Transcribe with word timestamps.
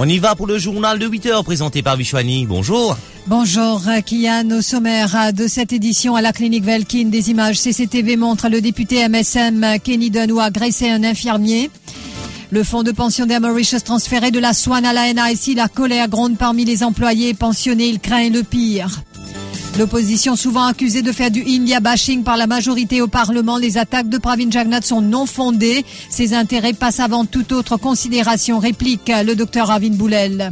On 0.00 0.08
y 0.08 0.20
va 0.20 0.36
pour 0.36 0.46
le 0.46 0.58
journal 0.58 1.00
de 1.00 1.08
8 1.08 1.26
heures 1.26 1.44
présenté 1.44 1.82
par 1.82 1.96
Vishwani. 1.96 2.46
Bonjour. 2.46 2.96
Bonjour 3.26 3.82
Kian, 4.06 4.48
au 4.52 4.62
sommaire 4.62 5.32
de 5.32 5.48
cette 5.48 5.72
édition 5.72 6.14
à 6.14 6.22
la 6.22 6.32
clinique 6.32 6.62
Velkin, 6.62 7.06
des 7.06 7.30
images 7.30 7.58
CCTV 7.58 8.16
montrent 8.16 8.48
le 8.48 8.60
député 8.60 9.08
MSM 9.08 9.80
Kenny 9.82 10.10
Dunn 10.10 10.38
agressé 10.38 10.88
un 10.88 11.02
infirmier. 11.02 11.68
Le 12.52 12.62
fonds 12.62 12.84
de 12.84 12.92
pension 12.92 13.26
Mauritius 13.26 13.82
transféré 13.82 14.30
de 14.30 14.38
la 14.38 14.54
Swan 14.54 14.86
à 14.86 14.92
la 14.92 15.12
NIC, 15.12 15.56
la 15.56 15.66
colère 15.66 16.08
gronde 16.08 16.38
parmi 16.38 16.64
les 16.64 16.84
employés 16.84 17.34
pensionnés, 17.34 17.88
il 17.88 17.98
craint 17.98 18.30
le 18.30 18.44
pire. 18.44 19.02
L'opposition 19.78 20.34
souvent 20.34 20.64
accusée 20.64 21.02
de 21.02 21.12
faire 21.12 21.30
du 21.30 21.40
India 21.46 21.78
bashing 21.78 22.24
par 22.24 22.36
la 22.36 22.48
majorité 22.48 23.00
au 23.00 23.06
Parlement, 23.06 23.58
les 23.58 23.78
attaques 23.78 24.08
de 24.08 24.18
Pravin 24.18 24.50
Jagnat 24.50 24.82
sont 24.82 25.00
non 25.00 25.24
fondées. 25.24 25.84
Ses 26.10 26.34
intérêts 26.34 26.72
passent 26.72 26.98
avant 26.98 27.24
toute 27.24 27.52
autre 27.52 27.76
considération, 27.76 28.58
réplique 28.58 29.12
le 29.24 29.36
docteur 29.36 29.70
Avin 29.70 29.90
Boulel. 29.90 30.50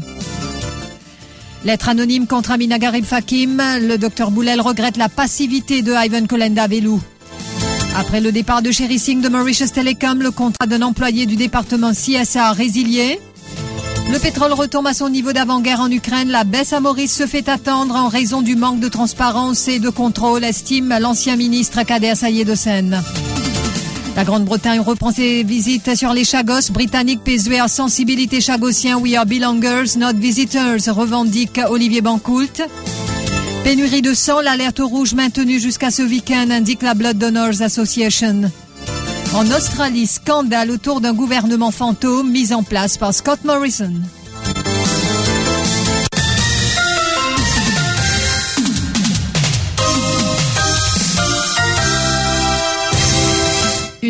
Lettre 1.65 1.89
anonyme 1.89 2.29
contre 2.29 2.53
Amina 2.53 2.79
Garib 2.79 3.05
Fakim. 3.05 3.61
Le 3.81 3.97
docteur 3.97 4.31
Boulel 4.31 4.61
regrette 4.61 4.97
la 4.97 5.09
passivité 5.09 5.83
de 5.83 5.93
Ivan 5.93 6.27
Kolenda 6.29 6.69
Velou. 6.69 7.01
Après 7.97 8.21
le 8.21 8.31
départ 8.31 8.63
de 8.63 8.71
Sherry 8.71 9.01
Singh 9.01 9.23
de 9.23 9.29
Mauritius 9.29 9.73
Telecom, 9.73 10.23
le 10.23 10.31
contrat 10.31 10.69
d'un 10.69 10.83
employé 10.83 11.27
du 11.27 11.35
département 11.35 11.91
CSA 11.91 12.47
a 12.47 12.53
résilié. 12.53 13.19
Le 14.11 14.19
pétrole 14.21 14.53
retombe 14.53 14.87
à 14.87 14.95
son 14.95 15.09
niveau 15.09 15.33
d'avant-guerre 15.33 15.81
en 15.81 15.91
Ukraine. 15.91 16.29
La 16.29 16.45
baisse 16.45 16.73
à 16.73 16.81
Maurice 16.81 17.15
se 17.15 17.27
fait 17.27 17.49
attendre 17.49 17.97
en 17.97 18.09
raison 18.09 18.41
du 18.41 18.55
manque 18.55 18.79
de 18.79 18.89
transparence 18.89 19.67
et 19.67 19.81
de 19.81 19.89
contrôle, 19.89 20.45
estime 20.45 20.97
l'ancien 21.01 21.37
ministre 21.37 21.83
Kader 21.83 22.15
Sayed 22.15 22.49
Hossein. 22.49 23.03
La 24.15 24.25
Grande-Bretagne 24.25 24.81
reprend 24.81 25.11
ses 25.11 25.43
visites 25.43 25.95
sur 25.97 26.15
les 26.15 26.25
Chagos. 26.25 26.71
Britanniques 26.71 27.25
PSVR 27.25 27.69
sensibilité 27.69 28.41
chagossien. 28.41 28.97
We 28.99 29.15
are 29.17 29.27
belongers, 29.27 29.99
not 29.99 30.15
visitors, 30.15 30.89
revendique 30.89 31.61
Olivier 31.69 32.01
Bancoult. 32.01 32.63
Pénurie 33.65 34.03
de 34.03 34.15
sang, 34.15 34.41
l'alerte 34.41 34.79
rouge 34.79 35.15
maintenue 35.15 35.59
jusqu'à 35.59 35.91
ce 35.91 36.03
week-end, 36.03 36.47
indique 36.51 36.83
la 36.83 36.95
Blood 36.95 37.19
Donors 37.19 37.61
Association. 37.61 38.51
En 39.37 39.51
Australie, 39.51 40.07
scandale 40.07 40.71
autour 40.71 41.03
d'un 41.03 41.13
gouvernement 41.13 41.71
fantôme 41.71 42.31
mis 42.31 42.55
en 42.55 42.63
place 42.63 42.97
par 42.97 43.13
Scott 43.13 43.45
Morrison. 43.45 43.93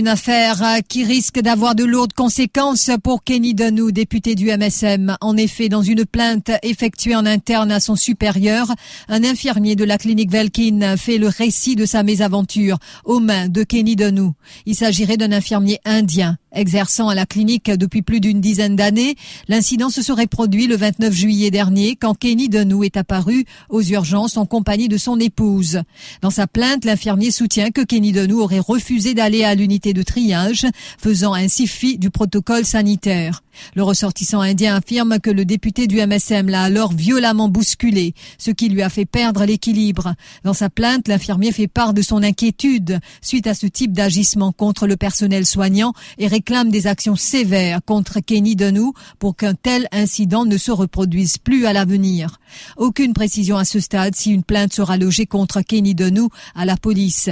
Une 0.06 0.12
affaire 0.12 0.62
qui 0.88 1.02
risque 1.02 1.40
d'avoir 1.40 1.74
de 1.74 1.82
lourdes 1.82 2.12
conséquences 2.12 2.92
pour 3.02 3.24
Kenny 3.24 3.54
Dunou, 3.54 3.90
député 3.90 4.36
du 4.36 4.56
MSM. 4.56 5.16
En 5.20 5.36
effet, 5.36 5.68
dans 5.68 5.82
une 5.82 6.04
plainte 6.04 6.52
effectuée 6.62 7.16
en 7.16 7.26
interne 7.26 7.72
à 7.72 7.80
son 7.80 7.96
supérieur, 7.96 8.72
un 9.08 9.24
infirmier 9.24 9.74
de 9.74 9.82
la 9.82 9.98
clinique 9.98 10.30
Velkin 10.30 10.96
fait 10.96 11.18
le 11.18 11.26
récit 11.26 11.74
de 11.74 11.84
sa 11.86 12.04
mésaventure 12.04 12.78
aux 13.04 13.18
mains 13.18 13.48
de 13.48 13.64
Kenny 13.64 13.96
Dunou. 13.96 14.34
Il 14.64 14.76
s'agirait 14.76 15.16
d'un 15.16 15.32
infirmier 15.32 15.80
indien 15.84 16.38
exerçant 16.56 17.08
à 17.08 17.14
la 17.14 17.26
clinique 17.26 17.70
depuis 17.70 18.02
plus 18.02 18.20
d'une 18.20 18.40
dizaine 18.40 18.74
d'années. 18.74 19.14
L'incident 19.48 19.90
se 19.90 20.02
serait 20.02 20.26
produit 20.26 20.66
le 20.66 20.76
29 20.76 21.12
juillet 21.12 21.50
dernier 21.50 21.97
quand 21.97 22.14
Kenny 22.14 22.48
Dunou 22.48 22.82
est 22.84 22.97
apparu 22.97 23.44
aux 23.69 23.82
urgences 23.82 24.36
en 24.36 24.47
compagnie 24.47 24.88
de 24.88 24.97
son 24.97 25.20
épouse. 25.20 25.82
Dans 26.22 26.31
sa 26.31 26.47
plainte, 26.47 26.84
l'infirmier 26.84 27.31
soutient 27.31 27.70
que 27.70 27.82
Kenny 27.82 28.12
Dunou 28.12 28.41
aurait 28.41 28.58
refusé 28.58 29.14
d'aller 29.14 29.44
à 29.44 29.54
l'unité 29.54 29.92
de 29.92 30.03
triage, 30.03 30.66
faisant 30.98 31.34
ainsi 31.34 31.66
fi 31.66 31.98
du 31.98 32.10
protocole 32.10 32.64
sanitaire. 32.64 33.42
Le 33.75 33.83
ressortissant 33.83 34.41
indien 34.41 34.77
affirme 34.77 35.19
que 35.21 35.31
le 35.31 35.44
député 35.44 35.87
du 35.87 36.05
MSM 36.05 36.49
l'a 36.49 36.62
alors 36.62 36.93
violemment 36.93 37.49
bousculé, 37.49 38.15
ce 38.39 38.50
qui 38.50 38.69
lui 38.69 38.83
a 38.83 38.89
fait 38.89 39.05
perdre 39.06 39.44
l'équilibre. 39.44 40.15
Dans 40.44 40.55
sa 40.55 40.71
plainte, 40.71 41.09
l'infirmier 41.09 41.53
fait 41.53 41.69
part 41.69 41.94
de 41.94 42.03
son 42.03 42.22
inquiétude 42.22 43.00
suite 43.21 43.47
à 43.47 43.55
ce 43.55 43.67
type 43.67 43.93
d'agissement 43.93 44.53
contre 44.53 44.87
le 44.87 44.97
personnel 44.97 45.47
soignant 45.47 45.93
et 46.19 46.27
réclame 46.27 46.71
des 46.71 46.87
actions 46.87 47.17
sévères 47.17 47.81
contre 47.84 48.21
Kenny 48.21 48.56
Denou 48.56 48.93
pour 49.19 49.37
qu'un 49.37 49.55
tel 49.55 49.88
incident 49.93 50.44
ne 50.44 50.56
se 50.56 50.71
reproduise 50.71 51.38
plus 51.38 51.67
à 51.67 51.73
l'avenir. 51.73 52.41
Aucune 52.77 53.12
précision 53.12 53.56
à 53.56 53.65
ce 53.65 53.81
stade 53.81 54.15
si 54.15 54.33
une 54.33 54.44
plainte 54.44 54.73
sera 54.73 54.97
logée 54.97 55.27
contre 55.27 55.61
Kenny 55.62 55.94
Denou 55.94 56.28
à 56.55 56.65
la 56.65 56.77
police. 56.77 57.31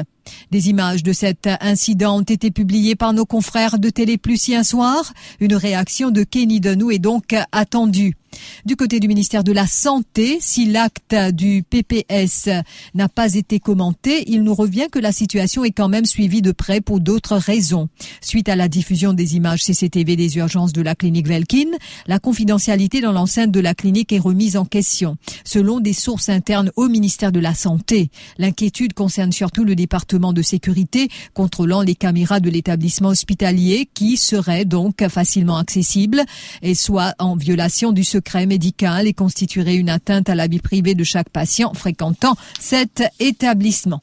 Des 0.50 0.68
images 0.68 1.02
de 1.02 1.12
cet 1.12 1.48
incident 1.60 2.18
ont 2.18 2.22
été 2.22 2.50
publiées 2.50 2.96
par 2.96 3.12
nos 3.12 3.26
confrères 3.26 3.78
de 3.78 3.90
Télé 3.90 4.18
Plus 4.18 4.50
un 4.50 4.64
soir. 4.64 5.12
Une 5.40 5.54
réaction 5.54 6.10
de 6.10 6.22
Kenny 6.22 6.60
Denou 6.60 6.90
est 6.90 6.98
donc 6.98 7.34
attendue. 7.52 8.16
Du 8.64 8.76
côté 8.76 9.00
du 9.00 9.08
ministère 9.08 9.44
de 9.44 9.52
la 9.52 9.66
Santé, 9.66 10.38
si 10.40 10.66
l'acte 10.66 11.14
du 11.32 11.62
PPS 11.62 12.48
n'a 12.94 13.08
pas 13.08 13.34
été 13.34 13.60
commenté, 13.60 14.24
il 14.26 14.42
nous 14.42 14.54
revient 14.54 14.86
que 14.90 14.98
la 14.98 15.12
situation 15.12 15.64
est 15.64 15.70
quand 15.70 15.88
même 15.88 16.04
suivie 16.04 16.42
de 16.42 16.52
près 16.52 16.80
pour 16.80 17.00
d'autres 17.00 17.36
raisons. 17.36 17.88
Suite 18.20 18.48
à 18.48 18.56
la 18.56 18.68
diffusion 18.68 19.12
des 19.12 19.36
images 19.36 19.62
CCTV 19.62 20.16
des 20.16 20.36
urgences 20.36 20.72
de 20.72 20.82
la 20.82 20.94
clinique 20.94 21.28
Velkin, 21.28 21.70
la 22.06 22.18
confidentialité 22.18 23.00
dans 23.00 23.12
l'enceinte 23.12 23.50
de 23.50 23.60
la 23.60 23.74
clinique 23.74 24.12
est 24.12 24.18
remise 24.18 24.56
en 24.56 24.64
question. 24.64 25.16
Selon 25.44 25.80
des 25.80 25.92
sources 25.92 26.28
internes 26.28 26.70
au 26.76 26.88
ministère 26.88 27.32
de 27.32 27.40
la 27.40 27.54
Santé, 27.54 28.10
l'inquiétude 28.38 28.94
concerne 28.94 29.32
surtout 29.32 29.64
le 29.64 29.76
département 29.76 30.32
de 30.32 30.42
sécurité 30.42 31.08
contrôlant 31.34 31.82
les 31.82 31.94
caméras 31.94 32.40
de 32.40 32.50
l'établissement 32.50 33.10
hospitalier 33.10 33.88
qui 33.94 34.16
seraient 34.16 34.64
donc 34.64 35.06
facilement 35.08 35.56
accessibles 35.56 36.22
et 36.62 36.74
soit 36.74 37.14
en 37.18 37.36
violation 37.36 37.92
du 37.92 38.04
secret 38.04 38.23
secret 38.24 38.46
médical 38.46 39.06
et 39.06 39.12
constituerait 39.12 39.76
une 39.76 39.90
atteinte 39.90 40.30
à 40.30 40.34
la 40.34 40.46
vie 40.46 40.58
privée 40.58 40.94
de 40.94 41.04
chaque 41.04 41.28
patient 41.28 41.74
fréquentant 41.74 42.36
cet 42.58 43.02
établissement. 43.20 44.02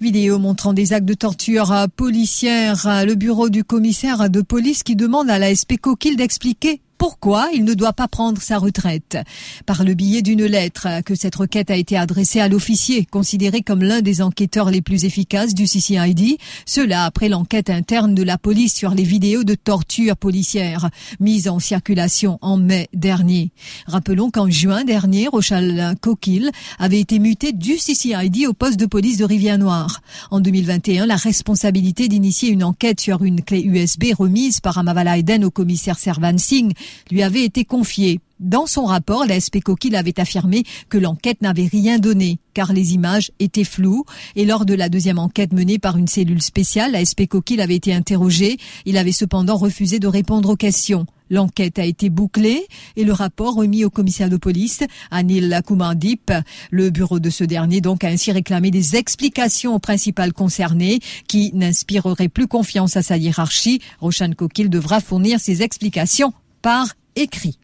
Vidéo 0.00 0.38
montrant 0.38 0.74
des 0.74 0.92
actes 0.92 1.06
de 1.06 1.14
torture 1.14 1.72
policière, 1.96 3.04
le 3.06 3.14
bureau 3.14 3.48
du 3.48 3.64
commissaire 3.64 4.28
de 4.28 4.42
police 4.42 4.82
qui 4.82 4.94
demande 4.94 5.30
à 5.30 5.38
la 5.38 5.54
SP 5.56 5.80
Coquille 5.80 6.16
d'expliquer 6.16 6.82
pourquoi 7.04 7.50
il 7.52 7.64
ne 7.64 7.74
doit 7.74 7.92
pas 7.92 8.08
prendre 8.08 8.40
sa 8.40 8.56
retraite. 8.56 9.18
Par 9.66 9.84
le 9.84 9.92
biais 9.92 10.22
d'une 10.22 10.46
lettre 10.46 11.02
que 11.04 11.14
cette 11.14 11.34
requête 11.34 11.70
a 11.70 11.76
été 11.76 11.98
adressée 11.98 12.40
à 12.40 12.48
l'officier, 12.48 13.04
considéré 13.04 13.60
comme 13.60 13.82
l'un 13.82 14.00
des 14.00 14.22
enquêteurs 14.22 14.70
les 14.70 14.80
plus 14.80 15.04
efficaces 15.04 15.52
du 15.52 15.64
CCID, 15.64 16.38
cela 16.64 17.04
après 17.04 17.28
l'enquête 17.28 17.68
interne 17.68 18.14
de 18.14 18.22
la 18.22 18.38
police 18.38 18.74
sur 18.74 18.94
les 18.94 19.02
vidéos 19.02 19.44
de 19.44 19.54
torture 19.54 20.16
policière 20.16 20.88
mises 21.20 21.46
en 21.46 21.58
circulation 21.58 22.38
en 22.40 22.56
mai 22.56 22.88
dernier. 22.94 23.50
Rappelons 23.86 24.30
qu'en 24.30 24.48
juin 24.48 24.84
dernier, 24.84 25.28
Rochal 25.28 25.96
Coquille 26.00 26.50
avait 26.78 27.00
été 27.00 27.18
muté 27.18 27.52
du 27.52 27.74
CCID 27.76 28.46
au 28.46 28.54
poste 28.54 28.80
de 28.80 28.86
police 28.86 29.18
de 29.18 29.26
Rivière-Noire. 29.26 30.00
En 30.30 30.40
2021, 30.40 31.04
la 31.04 31.16
responsabilité 31.16 32.08
d'initier 32.08 32.48
une 32.48 32.64
enquête 32.64 33.00
sur 33.00 33.24
une 33.24 33.42
clé 33.42 33.60
USB 33.60 34.04
remise 34.16 34.60
par 34.60 34.78
Amavala 34.78 35.18
Eden 35.18 35.44
au 35.44 35.50
commissaire 35.50 35.98
Servan 35.98 36.38
Singh 36.38 36.72
lui 37.10 37.22
avait 37.22 37.44
été 37.44 37.64
confié. 37.64 38.20
Dans 38.40 38.66
son 38.66 38.84
rapport, 38.84 39.24
la 39.26 39.38
SP 39.38 39.62
Coquille 39.62 39.94
avait 39.94 40.18
affirmé 40.18 40.64
que 40.88 40.98
l'enquête 40.98 41.40
n'avait 41.40 41.68
rien 41.68 41.98
donné, 41.98 42.38
car 42.52 42.72
les 42.72 42.92
images 42.92 43.30
étaient 43.38 43.64
floues. 43.64 44.04
Et 44.34 44.44
lors 44.44 44.66
de 44.66 44.74
la 44.74 44.88
deuxième 44.88 45.20
enquête 45.20 45.52
menée 45.52 45.78
par 45.78 45.96
une 45.96 46.08
cellule 46.08 46.42
spéciale, 46.42 46.92
la 46.92 47.04
SP 47.06 47.24
Coquille 47.28 47.60
avait 47.60 47.76
été 47.76 47.94
interrogé. 47.94 48.58
Il 48.86 48.98
avait 48.98 49.12
cependant 49.12 49.56
refusé 49.56 50.00
de 50.00 50.08
répondre 50.08 50.50
aux 50.50 50.56
questions. 50.56 51.06
L'enquête 51.30 51.78
a 51.78 51.84
été 51.84 52.10
bouclée 52.10 52.66
et 52.96 53.04
le 53.04 53.12
rapport 53.12 53.54
remis 53.54 53.84
au 53.84 53.90
commissaire 53.90 54.28
de 54.28 54.36
police, 54.36 54.82
Anil 55.10 55.60
Kumandip. 55.66 56.32
Le 56.70 56.90
bureau 56.90 57.20
de 57.20 57.30
ce 57.30 57.44
dernier 57.44 57.80
donc 57.80 58.04
a 58.04 58.08
ainsi 58.08 58.30
réclamé 58.30 58.70
des 58.70 58.96
explications 58.96 59.74
aux 59.74 59.78
principales 59.78 60.32
concernées 60.32 60.98
qui 61.28 61.50
n'inspireraient 61.54 62.28
plus 62.28 62.46
confiance 62.46 62.96
à 62.96 63.02
sa 63.02 63.16
hiérarchie. 63.16 63.80
Roshan 64.00 64.32
Kokil 64.36 64.68
devra 64.68 65.00
fournir 65.00 65.40
ses 65.40 65.62
explications 65.62 66.34
par 66.64 66.94
écrit. 67.14 67.58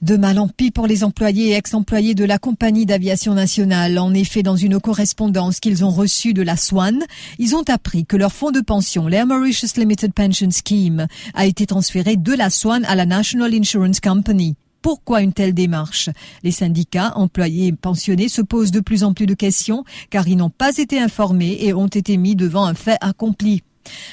De 0.00 0.16
mal 0.16 0.38
en 0.38 0.48
pis 0.48 0.70
pour 0.70 0.86
les 0.86 1.04
employés 1.04 1.48
et 1.48 1.52
ex-employés 1.52 2.14
de 2.14 2.24
la 2.24 2.38
compagnie 2.38 2.86
d'aviation 2.86 3.34
nationale. 3.34 3.98
En 3.98 4.14
effet, 4.14 4.42
dans 4.42 4.56
une 4.56 4.80
correspondance 4.80 5.60
qu'ils 5.60 5.84
ont 5.84 5.90
reçue 5.90 6.32
de 6.32 6.40
la 6.40 6.56
Swan, 6.56 7.04
ils 7.38 7.54
ont 7.54 7.64
appris 7.68 8.06
que 8.06 8.16
leur 8.16 8.32
fonds 8.32 8.50
de 8.50 8.62
pension, 8.62 9.08
l'Air 9.08 9.26
Mauritius 9.26 9.76
Limited 9.76 10.14
Pension 10.14 10.48
Scheme, 10.50 11.06
a 11.34 11.44
été 11.44 11.66
transféré 11.66 12.16
de 12.16 12.32
la 12.32 12.48
Swan 12.48 12.82
à 12.86 12.94
la 12.94 13.04
National 13.04 13.52
Insurance 13.52 14.00
Company. 14.00 14.54
Pourquoi 14.80 15.20
une 15.20 15.34
telle 15.34 15.52
démarche? 15.52 16.08
Les 16.42 16.50
syndicats, 16.50 17.12
employés 17.14 17.66
et 17.66 17.72
pensionnés 17.72 18.30
se 18.30 18.40
posent 18.40 18.70
de 18.70 18.80
plus 18.80 19.04
en 19.04 19.12
plus 19.12 19.26
de 19.26 19.34
questions 19.34 19.84
car 20.08 20.26
ils 20.28 20.36
n'ont 20.38 20.48
pas 20.48 20.74
été 20.78 20.98
informés 20.98 21.58
et 21.60 21.74
ont 21.74 21.88
été 21.88 22.16
mis 22.16 22.36
devant 22.36 22.64
un 22.64 22.72
fait 22.72 22.96
accompli. 23.02 23.62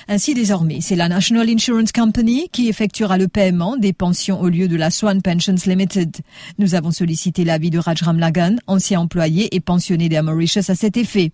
Ainsi, 0.08 0.34
désormais, 0.34 0.80
c'est 0.81 0.96
la 0.96 1.10
National 1.10 1.50
Insurance 1.50 1.92
Company 1.92 2.50
qui 2.52 2.69
effectuera 2.69 3.18
le 3.18 3.28
paiement 3.28 3.75
des 3.75 3.94
pensions 3.94 4.40
au 4.40 4.48
lieu 4.48 4.68
de 4.68 4.75
la 4.75 4.90
Swan 4.90 5.22
Pensions 5.22 5.56
Limited. 5.66 6.16
Nous 6.58 6.75
avons 6.75 6.92
sollicité 6.92 7.44
l'avis 7.44 7.69
de 7.69 7.80
Rajram 7.80 8.18
Lagan, 8.18 8.56
ancien 8.68 9.02
employé 9.02 9.54
et 9.56 9.60
pensionné 9.60 10.08
des 10.10 10.22
Mauritius 10.22 10.69
à 10.69 10.75
cet 10.75 10.98
effet. 10.98 11.31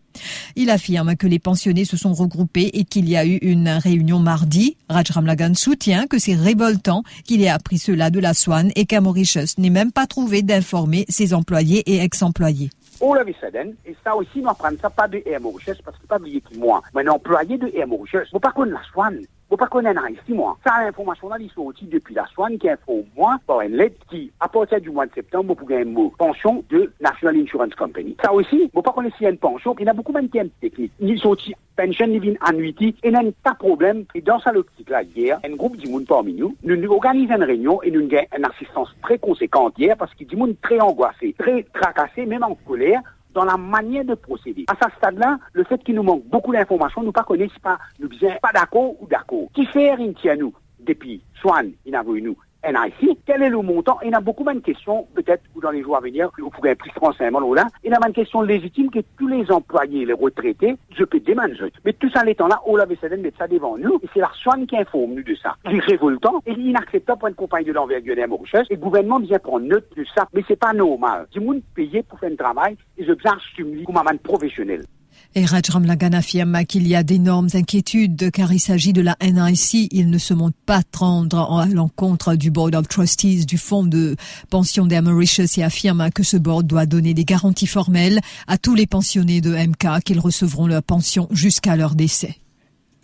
Il 0.56 0.70
affirme 0.70 1.16
que 1.16 1.28
les 1.28 1.40
pensionnés 1.40 1.86
se 1.86 1.98
sont 1.98 2.14
regroupés 2.14 2.72
et 2.74 2.84
qu'il 2.84 3.08
y 3.08 3.16
a 3.16 3.26
eu 3.26 3.38
une 3.38 3.70
réunion 3.70 4.20
mardi. 4.20 4.78
Rajram 4.90 5.26
Lagan 5.26 5.54
soutient 5.54 6.08
que 6.08 6.18
c'est 6.18 6.36
révoltant 6.36 7.04
qu'il 7.26 7.42
ait 7.42 7.50
appris 7.50 7.78
cela 7.78 8.10
de 8.10 8.20
la 8.20 8.34
Swan 8.34 8.72
et 8.76 8.86
qu'à 8.86 9.02
Mauritius 9.02 9.58
n'ait 9.58 9.70
même 9.70 9.92
pas 9.92 10.08
trouvé 10.08 10.42
d'informer 10.42 11.06
ses 11.10 11.34
employés 11.34 11.84
et 11.86 12.00
ex-employés. 12.00 12.70
All 13.04 13.20
of 13.20 13.28
a 13.28 13.34
sudden, 13.34 13.76
et 13.86 13.98
ça 14.02 14.16
aussi, 14.16 14.42
nous 14.42 14.48
apprenons 14.48 14.78
ça 14.82 14.90
pas 14.90 15.10
de 15.10 15.22
Air 15.26 15.42
Mauritius, 15.42 15.82
parce 15.82 15.98
que 15.98 16.08
pas 16.08 16.16
oublier 16.16 16.40
qui 16.40 16.58
moi, 16.58 16.82
mais 16.96 17.06
un 17.06 17.12
employé 17.12 17.58
de 17.58 17.70
Air 17.76 17.86
Mauritius, 17.86 18.32
vous 18.32 18.40
pas 18.40 18.54
connaître 18.54 18.80
la 18.80 18.86
Swan, 18.94 19.20
vous 19.50 19.58
pas 19.58 19.68
connaître 19.68 20.02
moi. 20.30 20.58
Ça, 20.66 20.84
l'information 20.84 21.30
là, 21.30 21.38
ils 21.40 21.50
sont 21.52 21.62
aussi 21.62 21.86
depuis 21.86 22.16
la 22.16 22.26
Swan 22.28 22.58
qui 22.58 22.70
informe 22.70 23.04
moi 23.16 23.38
par 23.46 23.62
une 23.62 23.76
lettre 23.76 23.98
qui, 24.10 24.32
à 24.40 24.48
partir 24.48 24.82
du 24.82 24.90
mois 24.90 25.06
de 25.06 25.14
septembre, 25.14 25.50
vous 25.50 25.56
pouvez 25.56 25.82
un 25.82 25.86
mot 25.86 26.12
pension 26.18 26.64
de 26.70 26.92
National 27.00 27.38
Insurance 27.38 27.76
Company. 27.76 28.16
Ça 28.24 28.34
aussi, 28.34 28.70
vous 28.74 28.82
pas 28.82 28.92
connaître 28.92 29.16
y 29.22 29.28
a 29.28 29.30
une 29.30 29.38
pension, 29.38 29.76
il 29.80 29.86
y 29.86 29.90
a 29.90 29.94
beaucoup 29.94 30.12
même 30.12 30.28
de 30.28 30.50
techniques. 30.62 30.92
Ils 31.00 31.20
sont 31.20 31.30
aussi 31.30 31.54
pension 31.76 32.06
living 32.08 32.38
annuity, 32.42 32.96
et 33.04 33.12
n'a 33.12 33.22
pas 33.44 33.52
de 33.52 33.58
problème. 33.58 34.06
Et 34.16 34.22
dans 34.22 34.40
ça 34.40 34.52
l'optique-là, 34.52 35.04
hier, 35.04 35.40
un 35.44 35.56
groupe 35.56 35.78
monde 35.90 36.06
parmi 36.06 36.34
nous, 36.34 36.56
nous, 36.64 36.92
organisons 36.92 37.36
une 37.36 37.44
réunion 37.44 37.82
et 37.84 37.92
nous 37.92 38.02
avons 38.02 38.28
une 38.38 38.46
assistance 38.46 38.96
très 39.02 39.18
conséquente 39.18 39.74
hier 39.78 39.96
parce 39.98 40.14
du 40.26 40.36
monde 40.36 40.56
très 40.62 40.80
angoissé, 40.80 41.36
très 41.38 41.64
tracassé, 41.74 42.26
même 42.26 42.44
en 42.44 42.56
colère, 42.56 43.02
dans 43.34 43.46
la 43.46 43.58
manière 43.58 44.06
de 44.06 44.16
procéder. 44.16 44.66
À 44.68 44.76
ce 44.76 44.96
stade-là, 44.98 45.38
le 45.54 45.64
fait 45.64 45.84
qu'il 45.84 45.96
nous 45.96 46.04
manque 46.04 46.26
beaucoup 46.26 46.54
d'informations, 46.54 47.02
nous 47.02 47.14
ne 47.16 47.24
connaissons 47.24 47.60
pas, 47.62 47.80
nous 48.00 48.08
disons 48.08 48.32
pas 48.42 48.52
d'accord 48.54 49.02
ou 49.02 49.08
d'accord. 49.08 49.48
Qui 49.54 49.66
fait 49.66 49.94
rien 49.94 50.14
nous 50.38 50.54
depuis 50.80 51.22
Swan, 51.42 51.72
il 51.86 51.96
a 51.96 52.04
vu 52.04 52.22
nous, 52.22 52.38
NIC, 52.64 53.20
quel 53.26 53.44
est 53.44 53.50
le 53.50 53.62
montant? 53.62 53.98
Il 54.04 54.12
y 54.12 54.14
a 54.14 54.22
beaucoup 54.22 54.44
de 54.44 54.60
questions, 54.60 55.08
peut-être, 55.14 55.44
dans 55.62 55.72
les 55.72 55.82
jours 55.82 55.98
à 55.98 56.00
venir, 56.00 56.30
vous 56.38 56.50
pourrez 56.50 56.76
plus 56.76 56.92
renseignements 57.00 57.54
là. 57.54 57.68
Il 57.84 57.92
y 57.92 57.94
a 57.94 58.00
une 58.06 58.14
question 58.14 58.42
légitime 58.42 58.90
que 58.90 59.00
tous 59.18 59.28
les 59.28 59.52
employés, 59.52 60.06
les 60.06 60.14
retraités, 60.14 60.76
je 60.92 61.04
peux 61.04 61.20
demander. 61.20 61.72
Mais 61.86 61.94
tout 61.94 62.10
ça, 62.10 62.22
en 62.24 62.28
étant 62.28 62.48
là, 62.48 62.62
on 62.66 62.76
l'avait 62.76 62.98
mettre 63.18 63.38
ça 63.38 63.48
devant 63.48 63.78
nous, 63.78 64.00
et 64.02 64.10
c'est 64.14 64.20
la 64.20 64.32
Swan 64.34 64.66
qui 64.66 64.78
informe 64.78 65.14
nous 65.14 65.24
de 65.24 65.36
ça. 65.36 65.56
Il 65.66 65.78
est 65.78 65.82
révoltant, 65.82 66.42
et 66.46 66.54
inacceptable 66.54 67.20
pour 67.20 67.28
une 67.28 67.36
compagnie 67.36 67.66
de 67.66 67.74
l'envergure 67.74 68.16
des 68.16 68.24
et 68.24 68.76
le 68.76 68.80
gouvernement 68.80 69.20
vient 69.20 69.40
prendre 69.40 69.66
note 69.66 69.88
de 69.96 70.06
ça, 70.16 70.28
mais 70.34 70.44
c'est 70.48 70.60
pas 70.60 70.74
normal. 70.74 71.28
Du 71.32 71.40
monde 71.40 71.62
payé 71.76 72.04
pour 72.04 72.20
faire 72.20 72.32
un 72.32 72.36
travail, 72.36 72.78
et 72.98 73.06
je 73.06 73.14
bien 73.14 73.38
stimuler 73.52 73.84
comme 73.84 73.98
un 73.98 74.18
professionnel. 74.18 74.84
Et 75.36 75.46
Rajram 75.46 75.86
Lagan 75.86 76.14
affirme 76.14 76.66
qu'il 76.66 76.88
y 76.88 76.96
a 76.96 77.04
d'énormes 77.04 77.50
inquiétudes 77.54 78.32
car 78.32 78.54
il 78.54 78.60
s'agit 78.60 78.94
de 78.94 79.02
la 79.02 79.16
NIC. 79.22 79.90
Il 79.92 80.10
ne 80.10 80.18
se 80.18 80.34
montre 80.34 80.58
pas 80.66 80.82
rendre 80.96 81.60
à 81.60 81.66
l'encontre 81.66 82.36
du 82.36 82.52
Board 82.52 82.76
of 82.76 82.88
Trustees 82.88 83.46
du 83.46 83.58
fonds 83.58 83.84
de 83.84 84.16
pension 84.50 84.86
des 84.86 85.02
Mauritius 85.02 85.58
et 85.58 85.64
affirme 85.64 86.10
que 86.12 86.24
ce 86.24 86.38
board 86.38 86.68
doit 86.68 86.86
donner 86.86 87.14
des 87.14 87.26
garanties 87.26 87.68
formelles 87.68 88.20
à 88.48 88.58
tous 88.58 88.76
les 88.76 88.88
pensionnés 88.88 89.42
de 89.42 89.56
MK 89.56 90.04
qu'ils 90.04 90.20
recevront 90.20 90.68
leur 90.68 90.84
pension 90.84 91.28
jusqu'à 91.32 91.76
leur 91.76 91.96
décès. 91.96 92.36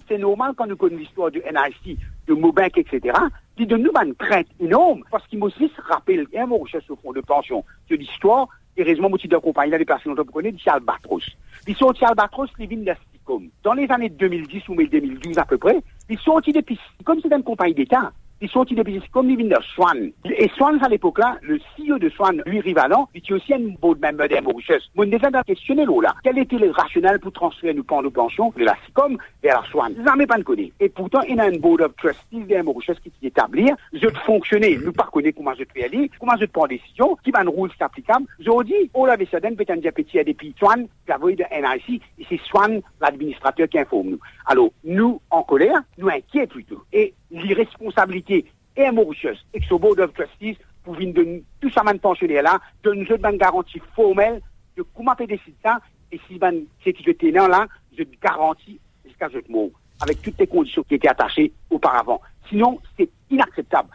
C'est 0.07 0.17
normal 0.17 0.53
quand 0.57 0.65
nous 0.65 0.75
connaissons 0.75 0.99
l'histoire 0.99 1.31
du 1.31 1.39
NIC, 1.39 1.99
de 2.27 2.33
Mobank, 2.33 2.77
etc. 2.77 3.15
qui 3.55 3.67
de 3.67 3.77
nous 3.77 3.91
une 4.03 4.15
crainte 4.15 4.47
énorme 4.59 5.03
parce 5.11 5.25
qu'il 5.27 5.43
aussi 5.43 5.71
rappelé 5.87 6.25
un 6.35 6.47
Mauritius 6.47 6.89
au 6.89 6.95
fonds 6.95 7.13
de 7.13 7.21
pension. 7.21 7.63
C'est 7.87 7.97
l'histoire, 7.97 8.47
heureusement, 8.79 9.09
moi, 9.09 9.19
de 9.21 9.37
compagnie, 9.37 9.77
des 9.77 9.85
personnes 9.85 10.15
que 10.15 10.21
vous 10.21 10.31
connaissez, 10.31 10.57
c'est 10.63 10.69
Albatros. 10.69 11.23
Ils 11.67 11.75
sont 11.75 11.93
Albatros, 12.01 12.49
les 12.57 12.67
vignes 12.67 12.83
d'Asticom. 12.83 13.49
Dans 13.63 13.73
les 13.73 13.89
années 13.91 14.09
2010 14.09 14.69
ou 14.69 14.75
2012 14.75 15.37
à 15.37 15.45
peu 15.45 15.57
près, 15.57 15.79
ils 16.09 16.19
sont 16.19 16.39
depuis, 16.39 16.79
comme 17.05 17.19
c'est 17.21 17.33
une 17.33 17.43
compagnie 17.43 17.73
d'État, 17.73 18.11
ils 18.41 18.49
sont 18.49 18.63
depuis 18.63 19.01
comme 19.11 19.27
les 19.27 19.35
de 19.35 19.55
Swan. 19.75 20.11
Et 20.25 20.49
Swan, 20.55 20.79
à 20.83 20.89
l'époque-là, 20.89 21.37
le 21.41 21.57
CEO 21.57 21.97
de 21.97 22.09
Swan, 22.09 22.41
lui, 22.45 22.59
Rivalan, 22.61 23.09
il 23.13 23.19
était 23.19 23.33
aussi 23.33 23.53
un 23.53 23.73
board 23.81 23.99
member 24.01 24.27
des 24.27 24.41
Mauritius. 24.41 24.89
Moi, 24.95 25.05
déjà, 25.05 25.27
a 25.33 25.43
questionné 25.43 25.85
là. 25.85 26.15
Quel 26.23 26.37
était 26.37 26.57
le 26.57 26.71
rationnel 26.71 27.19
pour 27.19 27.31
transférer 27.31 27.73
nos 27.73 27.83
plans 27.83 28.01
de 28.01 28.09
pension 28.09 28.53
de 28.57 28.63
la 28.63 28.75
SICOM 28.85 29.17
vers 29.43 29.61
la 29.61 29.67
Swan? 29.69 29.93
N'en 29.97 30.25
pas 30.25 30.37
de 30.37 30.43
connaître. 30.43 30.73
Et 30.79 30.89
pourtant, 30.89 31.21
il 31.27 31.35
y 31.35 31.39
a 31.39 31.43
un 31.43 31.57
board 31.57 31.81
of 31.81 31.95
trustees 31.97 32.45
des 32.45 32.61
Mauritius 32.61 32.99
qui 32.99 33.09
s'est 33.09 33.27
établi. 33.27 33.69
Je 33.93 34.07
fonctionner. 34.25 34.77
Nous 34.77 34.93
pas 34.93 35.09
connaître 35.11 35.37
comment 35.37 35.53
je 35.53 35.63
peux 35.63 35.83
aller, 35.83 36.09
comment 36.19 36.37
je 36.39 36.45
prends 36.45 36.67
décision, 36.67 37.17
qui 37.23 37.31
va 37.31 37.39
un 37.39 37.49
rôle 37.49 37.71
applicable. 37.79 38.25
Je 38.39 38.63
dis, 38.63 38.89
oh, 38.93 39.05
la 39.05 39.15
Vessaden 39.15 39.55
peut 39.55 39.65
être 39.67 39.93
petit 39.93 40.19
à 40.19 40.23
depuis 40.23 40.53
Swan, 40.57 40.87
la 41.07 41.17
voie 41.17 41.31
de 41.31 41.43
NIC, 41.43 42.01
et 42.19 42.25
c'est 42.27 42.39
Swan, 42.45 42.81
l'administrateur 43.01 43.67
qui 43.67 43.79
informe 43.79 44.09
nous. 44.11 44.19
Alors, 44.45 44.69
nous, 44.83 45.21
en 45.29 45.43
colère, 45.43 45.81
nous 45.97 46.09
inquiets 46.09 46.47
plutôt. 46.47 46.83
Et 46.93 47.13
l'irresponsabilité 47.31 48.45
et 48.75 48.91
Mauritius, 48.91 49.45
et 49.53 49.59
que 49.59 49.65
ce 49.65 49.73
Board 49.75 49.99
of 49.99 50.13
Trustees, 50.13 50.57
pour 50.83 50.95
venir 50.95 51.13
de 51.13 51.43
tout 51.59 51.69
ça, 51.71 51.83
man 51.83 51.99
pensionnaire 51.99 52.43
là, 52.43 52.59
donner 52.83 53.07
une 53.09 53.37
garantie 53.37 53.81
formelle 53.95 54.41
de 54.77 54.83
comment 54.95 55.15
peut 55.15 55.27
décider 55.27 55.57
ça, 55.63 55.79
et 56.11 56.19
si 56.27 56.37
ben, 56.37 56.63
c'est 56.83 56.93
que 56.93 56.99
je 57.05 57.27
là, 57.31 57.67
je 57.97 58.03
garantis 58.21 58.79
jusqu'à 59.05 59.29
ce 59.29 59.51
mot, 59.51 59.71
avec 60.01 60.21
toutes 60.21 60.39
les 60.39 60.47
conditions 60.47 60.83
qui 60.83 60.95
étaient 60.95 61.09
attachées 61.09 61.51
auparavant. 61.69 62.21
Sinon, 62.47 62.79
c'est 62.97 63.09
inacceptable. 63.29 63.89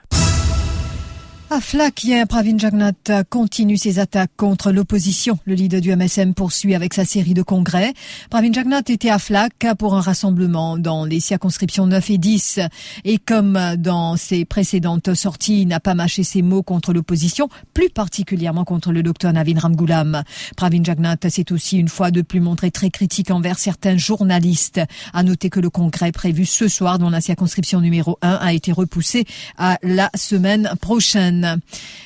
Hier, 2.02 2.26
Pravin 2.26 2.58
Jagnat 2.58 3.24
continue 3.30 3.76
ses 3.76 4.00
attaques 4.00 4.32
contre 4.36 4.72
l'opposition. 4.72 5.38
Le 5.44 5.54
leader 5.54 5.80
du 5.80 5.94
MSM 5.94 6.34
poursuit 6.34 6.74
avec 6.74 6.94
sa 6.94 7.04
série 7.04 7.32
de 7.32 7.42
congrès. 7.42 7.94
Pravin 8.28 8.52
Jagnat 8.52 8.82
était 8.88 9.08
à 9.08 9.20
Flac 9.20 9.64
pour 9.78 9.94
un 9.94 10.00
rassemblement 10.00 10.76
dans 10.76 11.04
les 11.04 11.20
circonscriptions 11.20 11.86
9 11.86 12.10
et 12.10 12.18
10. 12.18 12.60
Et 13.04 13.18
comme 13.18 13.56
dans 13.78 14.16
ses 14.16 14.44
précédentes 14.44 15.14
sorties, 15.14 15.62
il 15.62 15.68
n'a 15.68 15.78
pas 15.78 15.94
mâché 15.94 16.24
ses 16.24 16.42
mots 16.42 16.64
contre 16.64 16.92
l'opposition, 16.92 17.48
plus 17.72 17.88
particulièrement 17.88 18.64
contre 18.64 18.90
le 18.90 19.04
docteur 19.04 19.32
Navin 19.32 19.58
Ramgoulam. 19.58 20.24
Pravin 20.56 20.82
Jagnat 20.82 21.18
s'est 21.28 21.52
aussi 21.52 21.78
une 21.78 21.88
fois 21.88 22.10
de 22.10 22.22
plus 22.22 22.40
montré 22.40 22.72
très 22.72 22.90
critique 22.90 23.30
envers 23.30 23.60
certains 23.60 23.96
journalistes. 23.96 24.80
À 25.12 25.22
noter 25.22 25.50
que 25.50 25.60
le 25.60 25.70
congrès 25.70 26.10
prévu 26.10 26.46
ce 26.46 26.66
soir 26.66 26.98
dans 26.98 27.10
la 27.10 27.20
circonscription 27.20 27.80
numéro 27.80 28.18
1 28.22 28.32
a 28.32 28.52
été 28.52 28.72
repoussé 28.72 29.24
à 29.56 29.78
la 29.84 30.10
semaine 30.16 30.72
prochaine. 30.80 31.43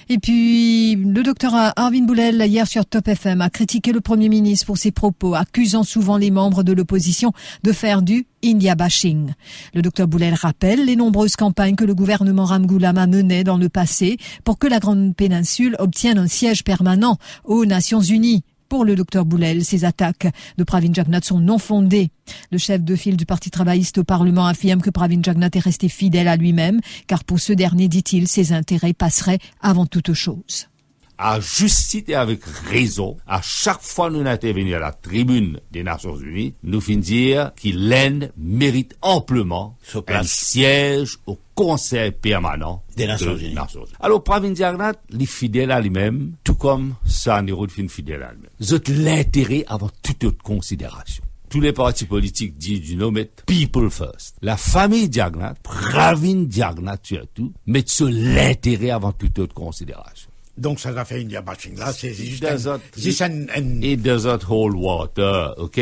Et 0.08 0.18
puis, 0.18 0.94
le 0.96 1.22
docteur 1.22 1.54
Arvin 1.54 2.04
Boulel, 2.04 2.42
hier 2.46 2.66
sur 2.66 2.86
Top 2.86 3.08
FM, 3.08 3.40
a 3.40 3.50
critiqué 3.50 3.92
le 3.92 4.00
Premier 4.00 4.28
ministre 4.28 4.66
pour 4.66 4.78
ses 4.78 4.90
propos, 4.90 5.34
accusant 5.34 5.82
souvent 5.82 6.16
les 6.16 6.30
membres 6.30 6.62
de 6.62 6.72
l'opposition 6.72 7.32
de 7.62 7.72
faire 7.72 8.02
du 8.02 8.26
India 8.44 8.74
bashing. 8.74 9.34
Le 9.74 9.82
docteur 9.82 10.08
Boulel 10.08 10.34
rappelle 10.34 10.84
les 10.84 10.96
nombreuses 10.96 11.36
campagnes 11.36 11.76
que 11.76 11.84
le 11.84 11.94
gouvernement 11.94 12.44
Ramgoulam 12.44 12.98
a 12.98 13.06
menées 13.06 13.44
dans 13.44 13.58
le 13.58 13.68
passé 13.68 14.16
pour 14.44 14.58
que 14.58 14.66
la 14.66 14.78
Grande 14.78 15.14
Péninsule 15.14 15.76
obtienne 15.78 16.18
un 16.18 16.28
siège 16.28 16.64
permanent 16.64 17.18
aux 17.44 17.66
Nations 17.66 18.00
Unies. 18.00 18.44
Pour 18.68 18.84
le 18.84 18.94
docteur 18.94 19.24
Boulel, 19.24 19.64
ces 19.64 19.86
attaques 19.86 20.28
de 20.58 20.64
Pravin 20.64 20.92
Jagnat 20.92 21.22
sont 21.22 21.40
non 21.40 21.56
fondées. 21.56 22.10
Le 22.52 22.58
chef 22.58 22.82
de 22.82 22.96
file 22.96 23.16
du 23.16 23.24
Parti 23.24 23.50
travailliste 23.50 23.98
au 23.98 24.04
Parlement 24.04 24.46
affirme 24.46 24.82
que 24.82 24.90
Pravin 24.90 25.22
Jagnat 25.22 25.48
est 25.54 25.58
resté 25.58 25.88
fidèle 25.88 26.28
à 26.28 26.36
lui-même, 26.36 26.80
car 27.06 27.24
pour 27.24 27.40
ce 27.40 27.54
dernier, 27.54 27.88
dit-il, 27.88 28.28
ses 28.28 28.52
intérêts 28.52 28.92
passeraient 28.92 29.38
avant 29.62 29.86
toute 29.86 30.12
chose 30.12 30.68
à 31.18 31.40
juste 31.40 32.08
et 32.08 32.14
avec 32.14 32.44
raison, 32.44 33.16
à 33.26 33.40
chaque 33.42 33.80
fois 33.80 34.10
nous 34.10 34.26
intervenons 34.26 34.76
à 34.76 34.78
la 34.78 34.92
tribune 34.92 35.60
des 35.70 35.82
Nations 35.82 36.16
Unies, 36.16 36.54
nous 36.62 36.80
finissons 36.80 36.98
dire 36.98 37.52
qu'il 37.56 37.88
l'Inde 37.88 38.32
mérite 38.36 38.96
amplement 39.02 39.76
un 40.08 40.22
siège 40.22 41.18
au 41.26 41.38
Conseil 41.54 42.12
permanent 42.12 42.82
des 42.96 43.06
Nations, 43.06 43.36
Unies. 43.36 43.56
Alors, 44.00 44.22
Pravin 44.22 44.54
Jagnat, 44.54 44.94
il 45.10 45.22
est 45.22 45.26
fidèle 45.26 45.70
à 45.70 45.80
lui-même, 45.80 46.34
tout 46.44 46.54
comme 46.54 46.94
Saniro 47.04 47.66
est 47.66 47.88
fidèle 47.88 48.22
à 48.22 48.32
lui-même. 48.32 48.50
C'est 48.60 48.88
l'intérêt 48.88 49.64
avant 49.66 49.90
toute 50.02 50.24
autre 50.24 50.42
considération. 50.42 51.24
Tous 51.48 51.60
les 51.60 51.72
partis 51.72 52.04
politiques 52.04 52.58
disent 52.58 52.82
du 52.82 52.96
nom 52.96 53.12
people 53.46 53.90
first. 53.90 54.36
La 54.42 54.56
famille 54.56 55.08
Jagnat, 55.10 55.54
Pravin 55.62 56.46
Jagnat 56.48 56.98
surtout, 57.02 57.52
met 57.66 57.84
sur 57.86 58.08
l'intérêt 58.10 58.90
avant 58.90 59.12
toute 59.12 59.38
autre 59.38 59.54
considération. 59.54 60.27
Donc 60.58 60.80
ça 60.80 61.04
fait 61.04 61.20
India 61.20 61.40
bashing. 61.40 61.78
Là, 61.78 61.92
c'est 61.92 62.12
juste 62.12 62.44
un, 63.22 63.82
It 63.82 64.02
doesn't 64.02 64.42
hold 64.48 64.74
water, 64.74 65.54
OK? 65.56 65.80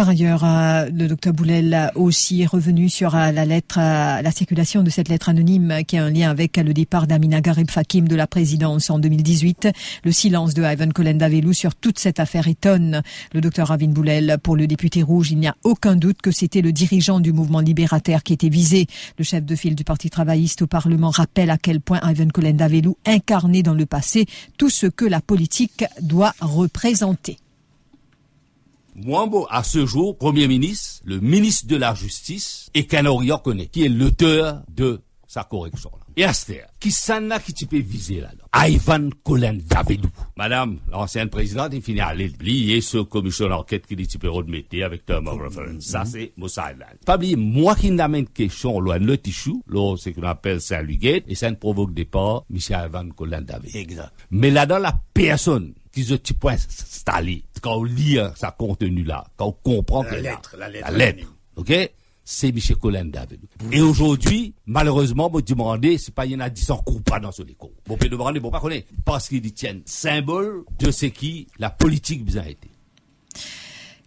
Par 0.00 0.08
ailleurs, 0.08 0.44
euh, 0.44 0.88
le 0.88 1.08
docteur 1.08 1.34
Boulel 1.34 1.92
aussi 1.94 2.40
est 2.40 2.46
revenu 2.46 2.88
sur 2.88 3.14
euh, 3.14 3.32
la 3.32 3.44
lettre, 3.44 3.78
euh, 3.78 4.22
la 4.22 4.30
circulation 4.30 4.82
de 4.82 4.88
cette 4.88 5.10
lettre 5.10 5.28
anonyme 5.28 5.82
qui 5.86 5.98
a 5.98 6.04
un 6.04 6.08
lien 6.08 6.30
avec 6.30 6.56
le 6.56 6.72
départ 6.72 7.06
d'Amina 7.06 7.42
Garib 7.42 7.70
Fakim 7.70 8.08
de 8.08 8.16
la 8.16 8.26
présidence 8.26 8.88
en 8.88 8.98
2018. 8.98 9.68
Le 10.02 10.10
silence 10.10 10.54
de 10.54 10.62
Ivan 10.62 10.88
Kolendavelou 10.88 11.52
sur 11.52 11.74
toute 11.74 11.98
cette 11.98 12.18
affaire 12.18 12.48
étonne 12.48 13.02
le 13.34 13.42
docteur 13.42 13.68
Ravin 13.68 13.88
Boulel. 13.88 14.38
Pour 14.42 14.56
le 14.56 14.66
député 14.66 15.02
rouge, 15.02 15.32
il 15.32 15.38
n'y 15.38 15.48
a 15.48 15.56
aucun 15.64 15.96
doute 15.96 16.22
que 16.22 16.30
c'était 16.30 16.62
le 16.62 16.72
dirigeant 16.72 17.20
du 17.20 17.34
mouvement 17.34 17.60
libérateur 17.60 18.22
qui 18.22 18.32
était 18.32 18.48
visé. 18.48 18.86
Le 19.18 19.24
chef 19.24 19.44
de 19.44 19.54
file 19.54 19.74
du 19.74 19.84
Parti 19.84 20.08
travailliste 20.08 20.62
au 20.62 20.66
Parlement 20.66 21.10
rappelle 21.10 21.50
à 21.50 21.58
quel 21.58 21.82
point 21.82 22.00
Ivan 22.04 22.28
Kolendavelou 22.28 22.96
incarnait 23.04 23.62
dans 23.62 23.74
le 23.74 23.84
passé 23.84 24.24
tout 24.56 24.70
ce 24.70 24.86
que 24.86 25.04
la 25.04 25.20
politique 25.20 25.84
doit 26.00 26.32
représenter. 26.40 27.36
Bon, 28.96 29.46
à 29.48 29.62
ce 29.62 29.86
jour, 29.86 30.16
Premier 30.16 30.48
ministre, 30.48 31.00
le 31.04 31.20
ministre 31.20 31.66
de 31.68 31.76
la 31.76 31.94
Justice, 31.94 32.70
et 32.74 32.86
Kanori 32.86 33.30
connaît, 33.42 33.66
qui 33.66 33.84
est 33.84 33.88
l'auteur 33.88 34.62
de 34.68 35.00
sa 35.26 35.44
correction. 35.44 35.90
Là. 35.92 36.06
Qui 36.78 36.90
s'en 36.90 37.30
a 37.30 37.38
qui 37.38 37.52
tu 37.52 37.66
peux 37.66 37.78
viser 37.80 38.20
là, 38.20 38.30
là. 38.36 38.68
Ivan 38.68 39.10
Colin 39.24 39.58
Davidou. 39.68 40.08
Madame, 40.36 40.78
l'ancienne 40.90 41.28
présidente, 41.28 41.72
il 41.72 41.82
finit 41.82 42.00
à 42.00 42.14
l'oublier 42.14 42.80
ce 42.80 42.98
commission 42.98 43.48
d'enquête 43.48 43.86
qui 43.86 43.96
dit 43.96 44.06
tu 44.06 44.18
peux 44.18 44.30
remettre 44.30 44.82
avec 44.82 45.04
term 45.06 45.28
of 45.28 45.40
reference. 45.40 45.84
Ça, 45.84 46.04
c'est 46.04 46.32
Moussa. 46.36 46.72
Pas 47.04 47.16
oublier, 47.16 47.36
moi 47.36 47.74
qui 47.74 47.90
n'amène 47.90 48.26
question, 48.26 48.80
loin 48.80 48.98
le 48.98 49.16
tichou, 49.18 49.62
là, 49.68 49.96
c'est 49.98 50.12
qu'on 50.12 50.22
appelle 50.22 50.60
Saint-Luguet, 50.60 51.24
et 51.26 51.34
ça 51.34 51.50
ne 51.50 51.56
provoque 51.56 51.92
pas 52.04 52.44
Michel 52.50 52.86
Ivan 52.86 53.08
Colin 53.10 53.42
David. 53.42 53.74
Exact. 53.74 54.12
Mais 54.30 54.50
là, 54.50 54.66
dans 54.66 54.78
la 54.78 54.98
personne, 55.14 55.74
qui 55.92 56.04
se 56.04 56.14
petit 56.14 56.34
point 56.34 56.54
installé, 56.54 57.44
quand 57.62 57.76
on 57.76 57.84
lit 57.84 58.18
euh, 58.18 58.28
sa 58.36 58.50
contenu 58.50 59.02
là, 59.02 59.24
quand 59.36 59.46
on 59.46 59.52
comprend 59.52 60.02
La 60.02 60.10
que 60.10 60.14
lettre, 60.16 60.56
la 60.58 60.68
lettre 60.68 60.90
la 60.90 60.96
lettre, 60.96 61.26
ok, 61.56 61.90
c'est 62.30 62.52
Michel 62.52 62.76
David. 63.10 63.40
Et 63.72 63.80
aujourd'hui, 63.80 64.54
malheureusement, 64.64 65.28
vous 65.28 65.42
demandez, 65.42 65.98
c'est 65.98 66.14
pas, 66.14 66.26
il 66.26 66.32
y 66.32 66.36
en 66.36 66.40
a 66.40 66.48
10 66.48 66.70
ans 66.70 66.80
pas 67.00 67.18
dans 67.18 67.32
ce 67.32 67.42
déco. 67.42 67.72
Bon, 67.88 67.96
peut 67.96 68.08
demander, 68.08 68.38
pas 68.52 68.60
connaître, 68.60 68.86
parce 69.04 69.28
qu'ils 69.28 69.52
tiennent 69.52 69.82
symbole 69.84 70.62
de 70.78 70.92
ce 70.92 71.06
qui 71.06 71.48
la 71.58 71.70
politique 71.70 72.24
bien 72.24 72.44
été. 72.44 72.70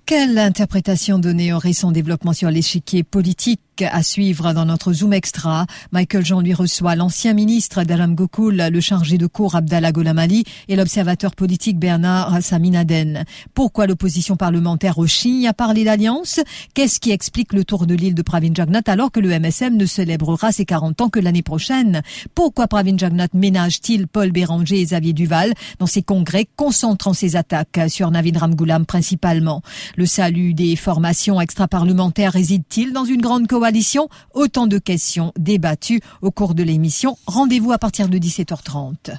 Quelle 0.06 0.38
interprétation 0.38 1.18
donner 1.18 1.54
au 1.54 1.60
récent 1.60 1.94
développement 1.94 2.34
sur 2.34 2.52
l'échiquier 2.52 3.04
politique 3.04 3.62
à 3.82 4.04
suivre 4.04 4.52
dans 4.52 4.66
notre 4.66 4.92
Zoom 4.92 5.14
Extra? 5.14 5.66
Michael 5.94 6.26
Jean 6.26 6.42
lui 6.42 6.54
reçoit 6.54 6.96
l'ancien 6.96 7.34
ministre 7.34 7.86
d'Alam 7.86 8.14
Gokoul, 8.14 8.58
le 8.58 8.82
chargé 8.82 9.18
de 9.18 9.28
cours 9.28 9.56
Abdallah 9.56 9.94
Golamali 9.94 10.44
et 10.68 10.76
l'observateur 10.76 11.34
politique 11.36 11.80
Bernard 11.80 12.44
Saminaden. 12.44 13.24
Pourquoi 13.54 13.88
l'opposition 13.88 14.36
parlementaire 14.36 14.98
rechigne 14.98 15.48
à 15.48 15.54
parler 15.54 15.86
d'alliance? 15.86 16.42
Qu'est-ce 16.74 17.00
qui 17.00 17.12
explique 17.12 17.54
le 17.54 17.64
tour 17.64 17.88
de 17.88 17.96
l'île 17.96 18.14
de 18.14 18.22
Pravin 18.22 18.54
Jagnat 18.54 18.84
alors 18.88 19.10
que 19.10 19.22
le 19.22 19.30
MSM 19.30 19.78
ne 19.78 19.86
célébrera 19.86 20.52
ses 20.52 20.66
40 20.66 21.00
ans 21.00 21.10
que 21.10 21.22
l'année 21.22 21.44
prochaine? 21.44 22.02
Pourquoi 22.36 22.68
Pravin 22.68 22.98
Jagnat 22.98 23.30
ménage-t-il 23.34 24.08
Paul 24.08 24.34
Béranger 24.34 24.82
et 24.82 24.84
Xavier 24.84 25.14
Duval 25.14 25.54
dans 25.80 25.88
ses 25.88 26.04
congrès 26.04 26.46
concentrant 26.58 27.14
ses 27.14 27.38
attaques 27.38 27.80
sur 27.88 28.12
Navid 28.12 28.36
Ramgoulam 28.36 28.86
principalement? 28.86 29.62
Le 29.96 30.08
salut 30.08 30.56
des 30.56 30.76
formations 30.76 31.40
extra-parlementaires 31.40 32.34
réside-t-il 32.34 32.94
dans 32.94 33.06
une 33.06 33.22
grande 33.22 33.46
coalition? 33.46 34.10
Autant 34.34 34.66
de 34.66 34.80
questions 34.80 35.32
débattues 35.38 36.02
au 36.24 36.32
cours 36.32 36.56
de 36.56 36.64
l'émission. 36.64 37.16
Rendez-vous 37.28 37.72
à 37.72 37.78
partir 37.78 38.10
de 38.10 38.18
17h30. 38.18 39.18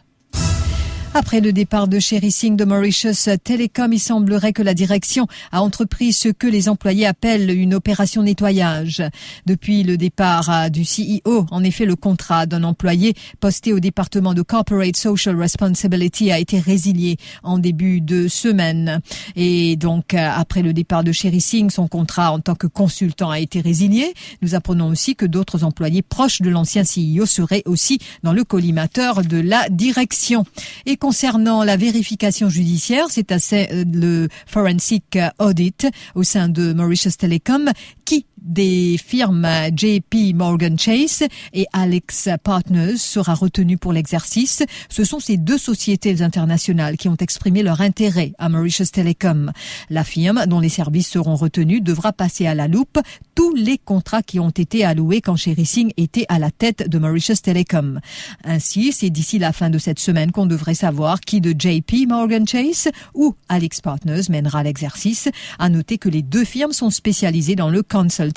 Après 1.16 1.40
le 1.40 1.52
départ 1.52 1.86
de 1.86 2.00
Sherry 2.00 2.32
Singh 2.32 2.56
de 2.56 2.64
Mauritius 2.64 3.28
Telecom, 3.44 3.92
il 3.92 4.00
semblerait 4.00 4.52
que 4.52 4.62
la 4.62 4.74
direction 4.74 5.28
a 5.52 5.62
entrepris 5.62 6.12
ce 6.12 6.28
que 6.28 6.48
les 6.48 6.68
employés 6.68 7.06
appellent 7.06 7.50
une 7.50 7.72
opération 7.72 8.24
nettoyage. 8.24 9.00
Depuis 9.46 9.84
le 9.84 9.96
départ 9.96 10.50
euh, 10.50 10.68
du 10.70 10.82
CEO, 10.82 11.46
en 11.52 11.62
effet, 11.62 11.86
le 11.86 11.94
contrat 11.94 12.46
d'un 12.46 12.64
employé 12.64 13.14
posté 13.38 13.72
au 13.72 13.78
département 13.78 14.34
de 14.34 14.42
Corporate 14.42 14.96
Social 14.96 15.40
Responsibility 15.40 16.32
a 16.32 16.40
été 16.40 16.58
résilié 16.58 17.16
en 17.44 17.58
début 17.58 18.00
de 18.00 18.26
semaine. 18.26 19.00
Et 19.36 19.76
donc, 19.76 20.14
euh, 20.14 20.30
après 20.34 20.62
le 20.62 20.72
départ 20.72 21.04
de 21.04 21.12
Sherry 21.12 21.40
Singh, 21.40 21.70
son 21.70 21.86
contrat 21.86 22.32
en 22.32 22.40
tant 22.40 22.56
que 22.56 22.66
consultant 22.66 23.30
a 23.30 23.38
été 23.38 23.60
résilié. 23.60 24.14
Nous 24.42 24.56
apprenons 24.56 24.88
aussi 24.88 25.14
que 25.14 25.26
d'autres 25.26 25.62
employés 25.62 26.02
proches 26.02 26.42
de 26.42 26.50
l'ancien 26.50 26.82
CEO 26.82 27.24
seraient 27.24 27.62
aussi 27.66 28.00
dans 28.24 28.32
le 28.32 28.42
collimateur 28.42 29.22
de 29.22 29.38
la 29.38 29.68
direction. 29.68 30.44
Concernant 31.04 31.64
la 31.64 31.76
vérification 31.76 32.48
judiciaire, 32.48 33.08
c'est 33.10 33.30
assez 33.30 33.68
euh, 33.70 33.84
le 33.92 34.28
forensic 34.46 35.18
audit 35.38 35.86
au 36.14 36.22
sein 36.22 36.48
de 36.48 36.72
Mauritius 36.72 37.18
Telecom 37.18 37.70
qui 38.06 38.24
des 38.44 38.98
firmes 38.98 39.48
JP 39.74 40.34
Morgan 40.34 40.78
Chase 40.78 41.24
et 41.54 41.66
Alex 41.72 42.28
Partners 42.42 42.98
sera 42.98 43.34
retenu 43.34 43.78
pour 43.78 43.92
l'exercice. 43.92 44.62
Ce 44.90 45.04
sont 45.04 45.18
ces 45.18 45.38
deux 45.38 45.56
sociétés 45.56 46.20
internationales 46.20 46.98
qui 46.98 47.08
ont 47.08 47.16
exprimé 47.16 47.62
leur 47.62 47.80
intérêt 47.80 48.32
à 48.38 48.50
Mauritius 48.50 48.92
Telecom. 48.92 49.50
La 49.88 50.04
firme, 50.04 50.44
dont 50.46 50.60
les 50.60 50.68
services 50.68 51.08
seront 51.08 51.36
retenus, 51.36 51.82
devra 51.82 52.12
passer 52.12 52.46
à 52.46 52.54
la 52.54 52.68
loupe 52.68 52.98
tous 53.34 53.54
les 53.54 53.78
contrats 53.78 54.22
qui 54.22 54.38
ont 54.38 54.50
été 54.50 54.84
alloués 54.84 55.22
quand 55.22 55.36
Sherry 55.36 55.64
Singh 55.64 55.92
était 55.96 56.26
à 56.28 56.38
la 56.38 56.50
tête 56.50 56.88
de 56.88 56.98
Mauritius 56.98 57.40
Telecom. 57.40 58.00
Ainsi, 58.44 58.92
c'est 58.92 59.10
d'ici 59.10 59.38
la 59.38 59.52
fin 59.52 59.70
de 59.70 59.78
cette 59.78 59.98
semaine 59.98 60.32
qu'on 60.32 60.46
devrait 60.46 60.74
savoir 60.74 61.20
qui 61.20 61.40
de 61.40 61.54
JP 61.58 62.08
Morgan 62.08 62.46
Chase 62.46 62.90
ou 63.14 63.34
Alex 63.48 63.80
Partners 63.80 64.22
mènera 64.28 64.62
l'exercice. 64.62 65.28
À 65.58 65.70
noter 65.70 65.96
que 65.96 66.10
les 66.10 66.22
deux 66.22 66.44
firmes 66.44 66.72
sont 66.72 66.90
spécialisées 66.90 67.56
dans 67.56 67.70
le 67.70 67.82
consulting 67.82 68.33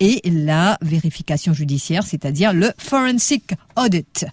et 0.00 0.20
la 0.24 0.78
vérification 0.82 1.52
judiciaire, 1.52 2.06
c'est-à-dire 2.06 2.52
le 2.52 2.72
forensic 2.78 3.54
audit. 3.76 4.26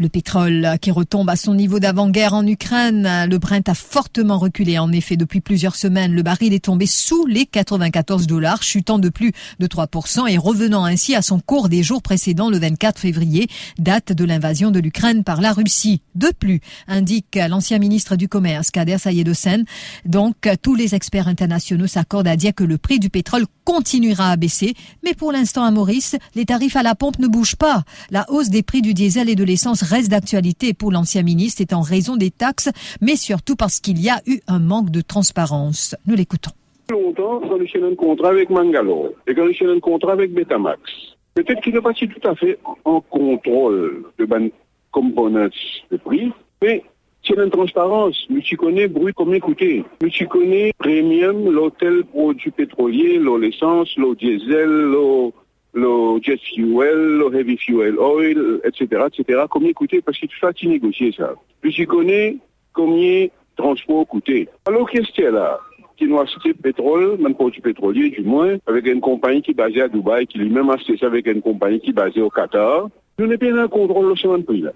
Le 0.00 0.08
pétrole 0.08 0.76
qui 0.80 0.92
retombe 0.92 1.28
à 1.28 1.34
son 1.34 1.56
niveau 1.56 1.80
d'avant-guerre 1.80 2.32
en 2.32 2.46
Ukraine. 2.46 3.26
Le 3.28 3.38
Brent 3.38 3.68
a 3.68 3.74
fortement 3.74 4.38
reculé. 4.38 4.78
En 4.78 4.92
effet, 4.92 5.16
depuis 5.16 5.40
plusieurs 5.40 5.74
semaines, 5.74 6.14
le 6.14 6.22
baril 6.22 6.52
est 6.52 6.66
tombé 6.66 6.86
sous 6.86 7.26
les 7.26 7.46
94 7.46 8.28
dollars, 8.28 8.62
chutant 8.62 9.00
de 9.00 9.08
plus 9.08 9.32
de 9.58 9.66
3% 9.66 10.28
et 10.28 10.38
revenant 10.38 10.84
ainsi 10.84 11.16
à 11.16 11.22
son 11.22 11.40
cours 11.40 11.68
des 11.68 11.82
jours 11.82 12.00
précédents 12.00 12.48
le 12.48 12.60
24 12.60 13.00
février, 13.00 13.48
date 13.80 14.12
de 14.12 14.24
l'invasion 14.24 14.70
de 14.70 14.78
l'Ukraine 14.78 15.24
par 15.24 15.40
la 15.40 15.52
Russie. 15.52 16.00
De 16.14 16.28
plus, 16.28 16.60
indique 16.86 17.36
l'ancien 17.48 17.80
ministre 17.80 18.14
du 18.14 18.28
Commerce, 18.28 18.70
Kader 18.70 18.98
Sayedossen, 18.98 19.64
donc 20.04 20.48
tous 20.62 20.76
les 20.76 20.94
experts 20.94 21.26
internationaux 21.26 21.88
s'accordent 21.88 22.28
à 22.28 22.36
dire 22.36 22.54
que 22.54 22.62
le 22.62 22.78
prix 22.78 23.00
du 23.00 23.10
pétrole 23.10 23.46
continuera 23.64 24.30
à 24.30 24.36
baisser. 24.36 24.74
Mais 25.02 25.14
pour 25.14 25.32
l'instant, 25.32 25.64
à 25.64 25.72
Maurice, 25.72 26.14
les 26.36 26.44
tarifs 26.44 26.76
à 26.76 26.84
la 26.84 26.94
pompe 26.94 27.18
ne 27.18 27.26
bougent 27.26 27.56
pas. 27.56 27.82
La 28.10 28.30
hausse 28.30 28.48
des 28.48 28.62
prix 28.62 28.80
du 28.80 28.94
diesel 28.94 29.28
et 29.28 29.34
de 29.34 29.42
l'essence 29.44 29.82
reste 29.88 30.10
d'actualité 30.10 30.74
pour 30.74 30.92
l'ancien 30.92 31.22
ministre, 31.22 31.58
c'est 31.58 31.72
en 31.72 31.80
raison 31.80 32.16
des 32.16 32.30
taxes, 32.30 32.70
mais 33.00 33.16
surtout 33.16 33.56
parce 33.56 33.80
qu'il 33.80 34.00
y 34.00 34.08
a 34.08 34.20
eu 34.26 34.40
un 34.46 34.58
manque 34.58 34.90
de 34.90 35.00
transparence. 35.00 35.94
Nous 36.06 36.14
l'écoutons. 36.14 36.52
longtemps 36.90 37.40
quand 37.40 37.58
il 37.60 37.84
un 37.84 37.94
contrat 37.94 38.30
avec 38.30 38.50
Mangalore 38.50 39.10
et 39.26 39.34
quand 39.34 39.46
il 39.48 39.68
un 39.68 39.80
contrat 39.80 40.12
avec 40.12 40.32
Betamax. 40.32 40.80
Peut-être 41.34 41.60
qu'il 41.62 41.74
n'est 41.74 41.80
pas 41.80 41.92
tout 41.92 42.28
à 42.28 42.34
fait 42.34 42.58
en 42.84 43.00
contrôle 43.00 44.04
de 44.18 44.24
ban 44.24 44.48
components 44.90 45.48
de 45.90 45.96
prix, 45.96 46.32
mais 46.62 46.82
c'est 47.24 47.34
une 47.34 47.50
transparence. 47.50 48.16
Mais 48.30 48.40
tu 48.40 48.56
connais 48.56 48.88
brut 48.88 49.14
comme 49.14 49.34
écouter. 49.34 49.84
Mais 50.02 50.08
tu 50.08 50.26
connais 50.26 50.72
premium, 50.78 51.50
l'hôtel 51.50 52.04
produit 52.04 52.50
pétrolier, 52.50 53.18
l'eau 53.18 53.38
l'essence, 53.38 53.96
l'eau 53.96 54.14
diesel, 54.14 54.68
l'eau 54.68 55.32
le 55.74 56.20
jet 56.22 56.38
fuel, 56.38 57.18
le 57.18 57.34
heavy 57.34 57.56
fuel 57.56 57.98
oil, 57.98 58.60
etc., 58.64 59.02
etc., 59.06 59.44
combien 59.50 59.72
coûtait? 59.72 60.00
Parce 60.00 60.18
que 60.18 60.26
tu 60.26 60.38
fais 60.38 60.66
négocier 60.66 61.12
ça. 61.12 61.34
Puis 61.60 61.72
tu 61.72 61.86
connais 61.86 62.36
combien 62.72 63.28
transport 63.56 64.06
coûtait. 64.06 64.48
Alors 64.66 64.88
qu'est-ce 64.88 65.10
qu'il 65.12 65.24
y 65.24 65.26
a 65.26 65.30
là? 65.30 65.58
Qui 65.96 66.06
nous 66.06 66.20
acheté 66.20 66.54
pétrole, 66.54 67.18
même 67.18 67.34
produit 67.34 67.60
pétrolier 67.60 68.10
du 68.10 68.22
moins, 68.22 68.56
avec 68.66 68.86
une 68.86 69.00
compagnie 69.00 69.42
qui 69.42 69.50
est 69.50 69.54
basée 69.54 69.82
à 69.82 69.88
Dubaï, 69.88 70.26
qui 70.26 70.38
lui-même 70.38 70.70
a 70.70 70.76
ça 70.78 71.06
avec 71.06 71.26
une 71.26 71.42
compagnie 71.42 71.80
qui 71.80 71.90
est 71.90 71.92
basée 71.92 72.22
au 72.22 72.30
Qatar. 72.30 72.88
Nous 73.18 73.26
n'avons 73.26 73.38
pas 73.38 73.62
un 73.62 73.68
contrôle 73.68 74.10
de 74.10 74.16
ce 74.16 74.42
prix 74.42 74.60
là. 74.60 74.70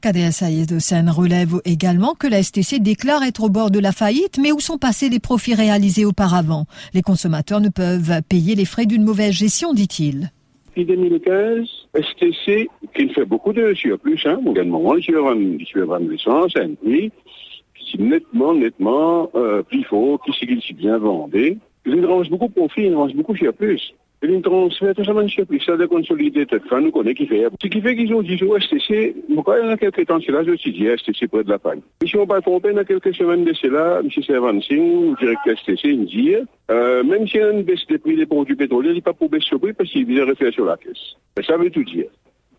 KDS 0.00 0.44
Ayed 0.44 0.70
relève 1.10 1.60
également 1.64 2.14
que 2.14 2.26
la 2.26 2.42
STC 2.42 2.78
déclare 2.78 3.24
être 3.24 3.42
au 3.42 3.48
bord 3.48 3.70
de 3.70 3.80
la 3.80 3.92
faillite, 3.92 4.38
mais 4.40 4.52
où 4.52 4.60
sont 4.60 4.78
passés 4.78 5.08
les 5.08 5.18
profits 5.18 5.54
réalisés 5.54 6.04
auparavant? 6.04 6.66
Les 6.94 7.02
consommateurs 7.02 7.60
ne 7.60 7.68
peuvent 7.68 8.22
payer 8.28 8.54
les 8.54 8.64
frais 8.64 8.86
d'une 8.86 9.04
mauvaise 9.04 9.32
gestion, 9.32 9.74
dit-il. 9.74 10.30
Depuis 10.68 10.84
2015, 10.84 11.66
STC, 11.94 12.68
qui 12.94 13.08
fait 13.08 13.24
beaucoup 13.24 13.52
de 13.52 13.74
surplus, 13.74 14.20
hein, 14.24 14.38
également, 14.48 14.80
vendre 14.80 16.08
l'essence 16.08 16.56
à 16.56 16.60
un 16.60 16.74
prix, 16.74 17.10
qui 17.74 18.00
nettement, 18.00 18.54
nettement, 18.54 19.30
euh, 19.34 19.62
plus 19.62 19.82
fort, 19.84 20.20
qui 20.22 20.32
s'est 20.32 20.74
bien 20.74 20.98
vendu. 20.98 21.58
Ils 21.86 22.06
rangent 22.06 22.30
beaucoup 22.30 22.48
de 22.48 22.52
profit, 22.52 22.82
ils 22.82 22.94
rangent 22.94 23.14
beaucoup 23.14 23.34
surplus. 23.34 23.80
Ils 24.20 24.42
transfèrent 24.42 24.94
tout 24.96 25.04
ça, 25.04 25.12
monsieur, 25.12 25.44
puis 25.44 25.62
ça 25.64 25.76
de 25.76 25.86
consolider 25.86 26.44
tête 26.44 26.64
fin, 26.64 26.80
nous 26.80 26.90
connaissons 26.90 27.14
qui 27.14 27.26
fait. 27.26 27.46
Ce 27.62 27.68
qui 27.68 27.80
fait 27.80 27.94
qu'ils 27.94 28.12
ont 28.12 28.22
dit 28.22 28.42
au 28.42 28.58
STC, 28.58 29.14
quand 29.44 29.54
il 29.62 29.68
y 29.68 29.70
a 29.70 29.76
quelques 29.76 30.06
temps, 30.06 30.18
c'est 30.24 30.32
là, 30.32 30.42
je 30.44 30.56
suis 30.56 30.72
dit 30.72 30.88
STC 30.88 31.28
près 31.28 31.44
de 31.44 31.50
la 31.50 31.58
faille. 31.60 31.80
Mais 32.02 32.08
si 32.08 32.16
on 32.16 32.26
pas 32.26 32.40
trompé, 32.40 32.72
dans 32.72 32.82
quelques 32.82 33.14
semaines 33.14 33.44
de 33.44 33.52
cela, 33.52 34.00
M. 34.00 34.10
Servansing, 34.10 35.14
directeur 35.16 35.56
STC, 35.58 35.80
il 35.84 36.06
dit, 36.06 36.34
euh, 36.70 37.04
même 37.04 37.26
a 37.32 37.50
une 37.52 37.62
baisse 37.62 37.86
des 37.86 37.98
prix 37.98 38.16
des 38.16 38.26
produits 38.26 38.56
pétroliers, 38.56 38.90
il 38.90 38.96
n'est 38.96 39.02
pas 39.02 39.12
pour 39.12 39.28
baisser 39.28 39.50
le 39.52 39.58
prix 39.58 39.72
parce 39.72 39.88
qu'il 39.88 40.04
vient 40.04 40.26
refaire 40.26 40.52
sur 40.52 40.64
la 40.64 40.76
caisse. 40.76 41.14
Mais 41.36 41.44
ça 41.44 41.56
veut 41.56 41.70
tout 41.70 41.84
dire. 41.84 42.06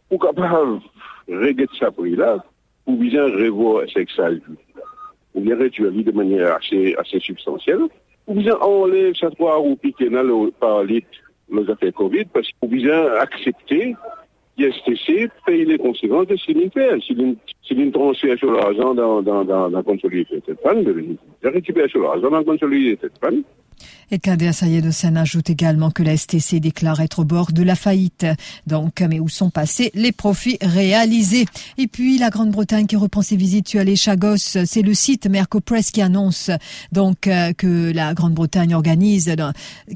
Pour 0.07 0.19
capable 0.19 0.79
régler 1.27 1.67
ce 1.77 1.85
prix-là, 1.85 2.37
pour 2.85 2.95
bien 2.95 3.25
revoir 3.25 3.83
ce 3.89 3.99
que 3.99 4.11
ça 4.13 4.29
ou 5.35 5.41
bien 5.41 5.57
réduire 5.57 5.91
de 5.91 6.11
manière 6.11 6.55
assez, 6.55 6.95
assez 6.97 7.19
substantielle, 7.19 7.81
ou 8.27 8.33
bien 8.33 8.55
enlever 8.55 9.13
ça 9.19 9.29
trois 9.31 9.57
roupies 9.57 9.93
par 10.59 10.83
litre 10.83 11.07
nos 11.51 11.69
affaires 11.69 11.93
Covid 11.93 12.25
parce 12.25 12.47
qu'il 12.47 12.55
faut 12.59 12.67
bien 12.67 13.05
accepter 13.19 13.95
l'ISTC 14.57 15.29
paye 15.45 15.65
les 15.65 15.77
conséquences 15.77 16.27
de 16.27 16.35
ce 16.35 16.45
qu'il 16.45 16.69
fait. 16.71 16.89
S'il 17.63 17.79
une 17.81 17.91
transfert 17.91 18.37
sur 18.37 18.51
l'argent 18.51 18.95
dans, 18.95 19.21
dans, 19.21 19.43
dans, 19.43 19.69
dans 19.69 19.81
de 19.81 21.49
récupérer 21.49 21.89
sur 21.89 22.01
l'argent 22.01 22.29
dans 22.29 22.43
ajoute 25.15 25.51
également 25.51 25.91
que 25.91 26.01
la 26.01 26.17
STC 26.17 26.59
déclare 26.59 26.99
être 26.99 27.19
au 27.19 27.25
bord 27.25 27.51
de 27.51 27.61
la 27.61 27.75
faillite. 27.75 28.25
Donc, 28.65 29.01
mais 29.01 29.19
où 29.19 29.29
sont 29.29 29.51
passés 29.51 29.91
les 29.93 30.11
profits 30.11 30.57
réalisés? 30.61 31.45
Et 31.77 31.85
puis, 31.85 32.17
la 32.17 32.31
Grande-Bretagne 32.31 32.87
qui 32.87 32.95
reprend 32.95 33.21
ses 33.21 33.35
visites 33.35 33.67
sur 33.67 33.83
les 33.83 33.95
Chagos, 33.95 34.37
c'est 34.37 34.81
le 34.81 34.95
site 34.95 35.27
Mercopress 35.27 35.91
qui 35.91 36.01
annonce 36.01 36.49
donc 36.91 37.27
euh, 37.27 37.53
que 37.53 37.91
la 37.91 38.15
Grande-Bretagne 38.15 38.73
organise, 38.73 39.35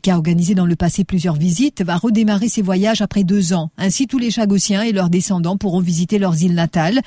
qui 0.03 0.11
a 0.11 0.15
organisé 0.15 0.53
dans 0.53 0.67
le 0.67 0.75
passé 0.75 1.03
plusieurs 1.03 1.35
visites, 1.35 1.83
va 1.83 1.95
redémarrer 1.95 2.49
ses 2.49 2.61
voyages 2.61 3.01
après 3.01 3.23
deux 3.23 3.53
ans. 3.53 3.71
Ainsi, 3.79 4.05
tous 4.05 4.19
les 4.19 4.29
Chagossiens 4.29 4.83
et 4.83 4.91
leurs 4.91 5.09
descendants 5.09 5.57
pourront 5.57 5.81
visiter 5.81 6.19
leurs 6.19 6.43
îles 6.43 6.53
natales. 6.53 6.99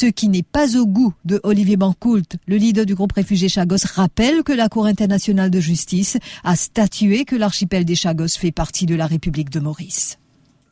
Ce 0.00 0.06
qui 0.06 0.28
n'est 0.28 0.44
pas 0.44 0.76
au 0.76 0.86
goût 0.86 1.12
de 1.24 1.40
Olivier 1.42 1.76
Bancoult, 1.76 2.22
le 2.46 2.56
leader 2.56 2.86
du 2.86 2.94
groupe 2.94 3.10
réfugié 3.10 3.48
Chagos, 3.48 3.78
rappelle 3.96 4.44
que 4.44 4.52
la 4.52 4.68
Cour 4.68 4.86
internationale 4.86 5.50
de 5.50 5.58
justice 5.58 6.18
a 6.44 6.54
statué 6.54 7.24
que 7.24 7.34
l'archipel 7.34 7.84
des 7.84 7.96
Chagos 7.96 8.28
fait 8.38 8.52
partie 8.52 8.86
de 8.86 8.94
la 8.94 9.08
République 9.08 9.50
de 9.50 9.58
Maurice. 9.58 10.20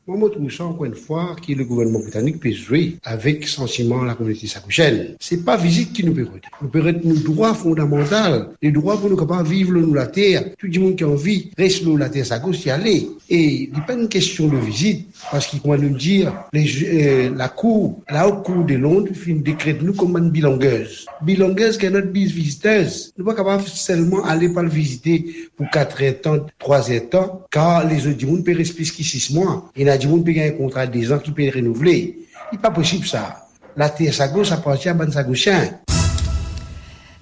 Je 0.09 0.13
trouve 0.13 0.69
encore 0.69 0.85
une 0.85 0.95
fois 0.95 1.35
que 1.45 1.53
le 1.53 1.65
gouvernement 1.65 1.99
britannique 1.99 2.39
peut 2.39 2.53
jouer 2.53 2.97
avec 3.03 3.49
sentiment 3.49 4.05
la 4.05 4.15
communauté 4.15 4.47
sakouchène. 4.47 5.17
C'est 5.19 5.45
pas 5.45 5.57
visite 5.57 5.93
qui 5.93 6.05
nous 6.05 6.15
permet. 6.15 6.41
Nous 6.63 6.69
permet 6.69 6.93
nos 7.03 7.17
droits 7.17 7.55
fondamentaux, 7.55 8.53
les 8.63 8.71
droits 8.71 9.01
pour 9.01 9.11
nous 9.11 9.17
capables 9.17 9.49
de 9.49 9.53
vivre 9.53 9.73
nous 9.73 9.93
la 9.93 10.07
terre. 10.07 10.55
Tout 10.57 10.69
le 10.73 10.81
monde 10.81 10.95
qui 10.95 11.03
a 11.03 11.09
envie 11.09 11.51
reste 11.59 11.85
nous 11.85 11.97
la 11.97 12.09
terre 12.09 12.25
sakouche 12.25 12.67
y 12.67 12.71
aller. 12.71 13.09
Et 13.29 13.65
il 13.65 13.73
n'est 13.73 13.85
pas 13.85 13.95
une 13.95 14.09
question 14.09 14.47
de 14.47 14.57
visite, 14.57 15.09
parce 15.33 15.49
qu'il 15.49 15.61
va 15.61 15.77
nous 15.77 15.97
dire, 15.97 16.33
euh, 16.55 17.35
la 17.37 17.49
cour, 17.49 18.01
la 18.09 18.29
haute 18.29 18.45
cour 18.45 18.65
de 18.65 18.75
Londres, 18.75 19.11
une 19.27 19.43
décret 19.43 19.77
nous 19.83 19.95
comme 19.95 20.17
une 20.19 20.31
bilangueuse. 20.31 21.07
Bilangueuse 21.23 21.79
qui 21.79 21.87
est 21.87 21.91
notre 21.91 22.11
visiteuse. 22.13 23.13
Nous 23.19 23.25
pas 23.25 23.35
capable 23.35 23.65
seulement 23.65 24.25
aller 24.25 24.51
pas 24.51 24.63
le 24.63 24.69
visiter 24.69 25.49
pour 25.57 25.69
4 25.69 26.21
temps, 26.23 26.47
3 26.61 26.83
temps, 27.11 27.43
car 27.51 27.89
les 27.89 28.07
autres 28.07 28.19
du 28.19 28.27
monde 28.27 28.45
peuvent 28.45 28.57
rester 28.57 28.85
jusqu'à 28.85 29.03
6 29.03 29.35
mois. 29.35 29.69
Du 29.99 30.09
monde 30.09 30.25
peut 30.25 30.33
gagner 30.33 30.55
un 30.55 30.57
contrat 30.57 30.87
de 30.87 30.93
10 30.93 31.13
ans 31.13 31.19
qui 31.19 31.31
peut 31.31 31.43
être 31.43 31.57
renouvelé. 31.57 32.19
Il 32.53 32.57
n'est 32.57 32.63
pas 32.63 32.71
possible 32.71 33.07
ça. 33.07 33.49
La 33.77 33.91
terre 33.91 34.15
Sagos 34.15 34.53
appartient 34.53 34.89
à 34.89 34.95
Ban 34.95 35.11
Sagosien. 35.11 35.79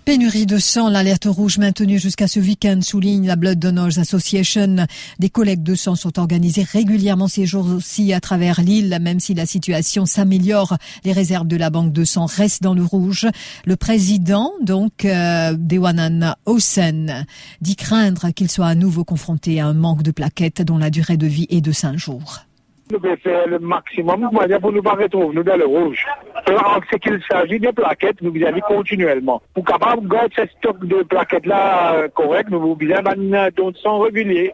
Pénurie 0.05 0.45
de 0.45 0.59
sang, 0.59 0.91
l'alerte 0.91 1.25
rouge 1.25 1.57
maintenue 1.57 1.99
jusqu'à 1.99 2.29
ce 2.29 2.39
week-end 2.39 2.81
souligne 2.83 3.27
la 3.27 3.37
Blood 3.37 3.59
Donors 3.59 3.99
Association. 3.99 4.85
Des 5.19 5.31
collectes 5.31 5.63
de 5.63 5.75
sang 5.75 5.95
sont 5.95 6.19
organisées 6.19 6.63
régulièrement 6.63 7.27
ces 7.27 7.47
jours-ci 7.47 8.13
à 8.13 8.21
travers 8.21 8.61
l'île, 8.61 8.99
même 9.01 9.19
si 9.19 9.33
la 9.33 9.47
situation 9.47 10.05
s'améliore. 10.05 10.77
Les 11.05 11.13
réserves 11.13 11.47
de 11.47 11.57
la 11.57 11.71
banque 11.71 11.95
de 11.95 12.05
sang 12.05 12.27
restent 12.27 12.63
dans 12.63 12.75
le 12.75 12.85
rouge. 12.85 13.27
Le 13.65 13.77
président, 13.77 14.53
donc, 14.61 15.07
euh, 15.07 15.57
Dewanan 15.59 16.37
Hossein, 16.45 17.25
dit 17.63 17.77
craindre 17.77 18.29
qu'il 18.29 18.51
soit 18.51 18.67
à 18.67 18.75
nouveau 18.75 19.05
confronté 19.05 19.59
à 19.59 19.69
un 19.69 19.75
manque 19.75 20.03
de 20.03 20.11
plaquettes 20.11 20.61
dont 20.61 20.77
la 20.77 20.91
durée 20.91 21.17
de 21.17 21.27
vie 21.27 21.47
est 21.49 21.63
de 21.63 21.73
cinq 21.73 21.97
jours. 21.97 22.45
Nous 22.91 22.99
devons 22.99 23.17
faire 23.17 23.47
le 23.47 23.59
maximum 23.59 24.29
pour 24.31 24.73
ne 24.73 24.81
pas 24.81 24.93
retrouver 24.93 25.35
nous 25.35 25.43
dans 25.43 25.57
le 25.57 25.65
rouge. 25.65 26.05
En 26.49 26.81
ce 26.91 26.97
qu'il 26.97 27.19
s'agit 27.31 27.59
de 27.59 27.71
plaquettes, 27.71 28.21
nous 28.21 28.31
devons 28.31 28.61
continuellement. 28.61 29.41
Pour 29.55 29.65
capable 29.65 30.07
garder 30.07 30.35
ce 30.37 30.47
stock 30.59 30.85
de 30.85 31.03
plaquettes-là 31.03 31.95
euh, 31.95 32.09
correct, 32.09 32.51
nous 32.51 32.59
devons 32.59 32.75
bien 32.75 32.99
un 33.07 33.49
don 33.51 33.71
de 33.71 33.77
sang 33.79 34.01
régulier. 34.01 34.53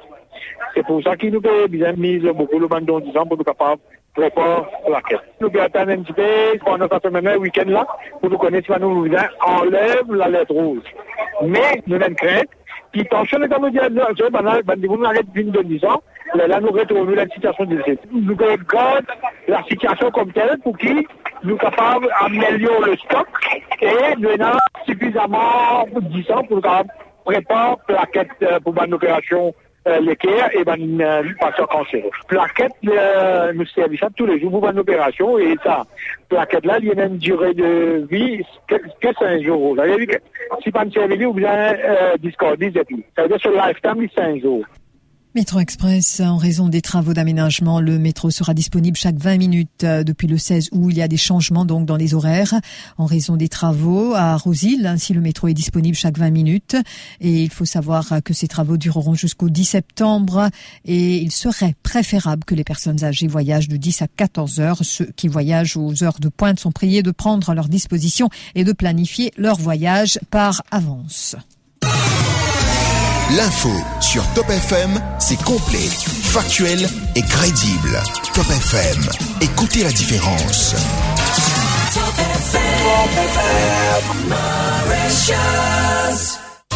C'est 0.74 0.86
pour 0.86 1.02
ça 1.02 1.16
qu'il 1.16 1.32
nous 1.32 1.40
peut 1.40 1.66
bien 1.66 1.92
mise 1.94 2.22
beaucoup 2.22 2.60
le 2.60 2.68
don 2.82 3.00
de 3.00 3.12
sang 3.12 3.26
pour 3.26 3.36
nous 3.36 3.44
capables 3.44 3.80
préparer 4.14 4.62
plaquettes. 4.86 5.20
Nous 5.40 5.48
devons 5.48 5.64
attendre 5.64 5.90
un 5.90 6.02
petit 6.02 6.12
peu 6.12 6.58
pendant 6.64 6.86
cette 6.88 7.12
même 7.12 7.40
week-end 7.40 7.68
là 7.68 7.86
pour 8.20 8.30
nous 8.30 8.38
connaître 8.38 8.72
si 8.72 8.80
nous 8.80 9.08
enlève 9.44 10.12
la 10.14 10.28
lettre 10.28 10.52
rouge. 10.52 10.82
Mais 11.42 11.82
nous 11.86 11.96
avons 11.96 12.14
crainte 12.14 12.48
qui 12.92 13.00
je 13.00 14.30
banal, 14.30 14.62
ben, 14.64 14.80
vous 14.86 14.96
n'arrêtez 14.96 15.28
d'une 15.34 15.50
de 15.50 15.62
10 15.62 15.84
ans, 15.84 16.02
là, 16.34 16.60
nous 16.60 16.70
retrouvons 16.70 17.10
la 17.10 17.26
situation 17.28 17.64
de 17.64 17.82
Nous 18.12 18.34
regardons 18.34 19.06
la 19.48 19.62
situation 19.64 20.10
comme 20.10 20.32
telle 20.32 20.58
pour 20.62 20.76
qui 20.76 21.06
nous 21.44 21.56
capables 21.56 22.08
d'améliorer 22.20 22.90
le 22.90 22.96
stock 22.96 23.26
et 23.80 24.16
nous 24.18 24.30
avons 24.30 24.58
suffisamment 24.86 25.86
de 25.94 26.00
10 26.00 26.30
ans 26.32 26.44
pour 26.44 26.60
préparer 27.24 27.76
plaquette 27.86 28.28
euh, 28.42 28.60
pour 28.60 28.74
une 28.82 28.94
opération 28.94 29.54
l'équerre 29.98 30.50
et 30.52 30.64
ben 30.64 31.00
euh, 31.00 31.22
patient 31.40 31.66
cancéreux. 31.66 32.10
Plaquette 32.28 32.72
euh, 32.86 33.52
nous 33.52 33.66
ça 33.66 34.08
tous 34.16 34.26
les 34.26 34.40
jours 34.40 34.50
pour 34.52 34.68
une 34.68 34.78
opération 34.78 35.38
et 35.38 35.56
ça 35.64 35.84
plaquette 36.28 36.66
là 36.66 36.78
il 36.80 36.88
y 36.88 37.00
a 37.00 37.04
une 37.04 37.18
durée 37.18 37.54
de 37.54 38.06
vie 38.10 38.42
que, 38.68 38.76
que 38.76 39.14
5 39.18 39.42
jours. 39.42 39.74
Vous 39.74 39.80
avez 39.80 40.06
que 40.06 40.16
si 40.62 40.70
pas 40.70 40.84
une 40.84 40.92
service 40.92 41.26
ou 41.26 41.32
bien 41.32 41.74
euh, 41.74 42.16
discordise 42.18 42.76
et 42.76 42.84
puis 42.84 43.04
ça 43.16 43.22
veut 43.22 43.28
dire 43.28 43.40
sur 43.40 43.52
lifetime 43.52 44.06
5 44.14 44.42
jours. 44.42 44.64
Métro 45.36 45.60
Express, 45.60 46.18
en 46.18 46.38
raison 46.38 46.66
des 46.66 46.80
travaux 46.80 47.14
d'aménagement, 47.14 47.80
le 47.80 48.00
métro 48.00 48.32
sera 48.32 48.52
disponible 48.52 48.96
chaque 48.96 49.14
20 49.14 49.38
minutes 49.38 49.84
euh, 49.84 50.02
depuis 50.02 50.26
le 50.26 50.36
16 50.36 50.70
août. 50.72 50.88
Il 50.90 50.98
y 50.98 51.02
a 51.02 51.06
des 51.06 51.16
changements 51.16 51.64
donc 51.64 51.86
dans 51.86 51.94
les 51.94 52.14
horaires 52.14 52.52
en 52.98 53.06
raison 53.06 53.36
des 53.36 53.48
travaux 53.48 54.12
à 54.16 54.36
Rosil. 54.36 54.84
Ainsi, 54.88 55.14
le 55.14 55.20
métro 55.20 55.46
est 55.46 55.54
disponible 55.54 55.96
chaque 55.96 56.18
20 56.18 56.30
minutes 56.30 56.74
et 57.20 57.44
il 57.44 57.50
faut 57.50 57.64
savoir 57.64 58.24
que 58.24 58.34
ces 58.34 58.48
travaux 58.48 58.76
dureront 58.76 59.14
jusqu'au 59.14 59.50
10 59.50 59.64
septembre 59.66 60.48
et 60.84 61.18
il 61.18 61.30
serait 61.30 61.76
préférable 61.84 62.42
que 62.44 62.56
les 62.56 62.64
personnes 62.64 63.04
âgées 63.04 63.28
voyagent 63.28 63.68
de 63.68 63.76
10 63.76 64.02
à 64.02 64.08
14 64.08 64.58
heures. 64.58 64.78
Ceux 64.82 65.12
qui 65.14 65.28
voyagent 65.28 65.76
aux 65.76 66.02
heures 66.02 66.18
de 66.18 66.28
pointe 66.28 66.58
sont 66.58 66.72
priés 66.72 67.04
de 67.04 67.12
prendre 67.12 67.54
leur 67.54 67.68
disposition 67.68 68.30
et 68.56 68.64
de 68.64 68.72
planifier 68.72 69.30
leur 69.36 69.58
voyage 69.58 70.18
par 70.28 70.62
avance. 70.72 71.36
L'info 73.36 73.70
sur 74.00 74.26
Top 74.34 74.50
FM, 74.50 75.00
c'est 75.20 75.40
complet, 75.44 75.88
factuel 76.22 76.88
et 77.14 77.22
crédible. 77.22 78.02
Top 78.34 78.46
FM, 78.50 79.06
écoutez 79.40 79.84
la 79.84 79.92
différence. 79.92 80.74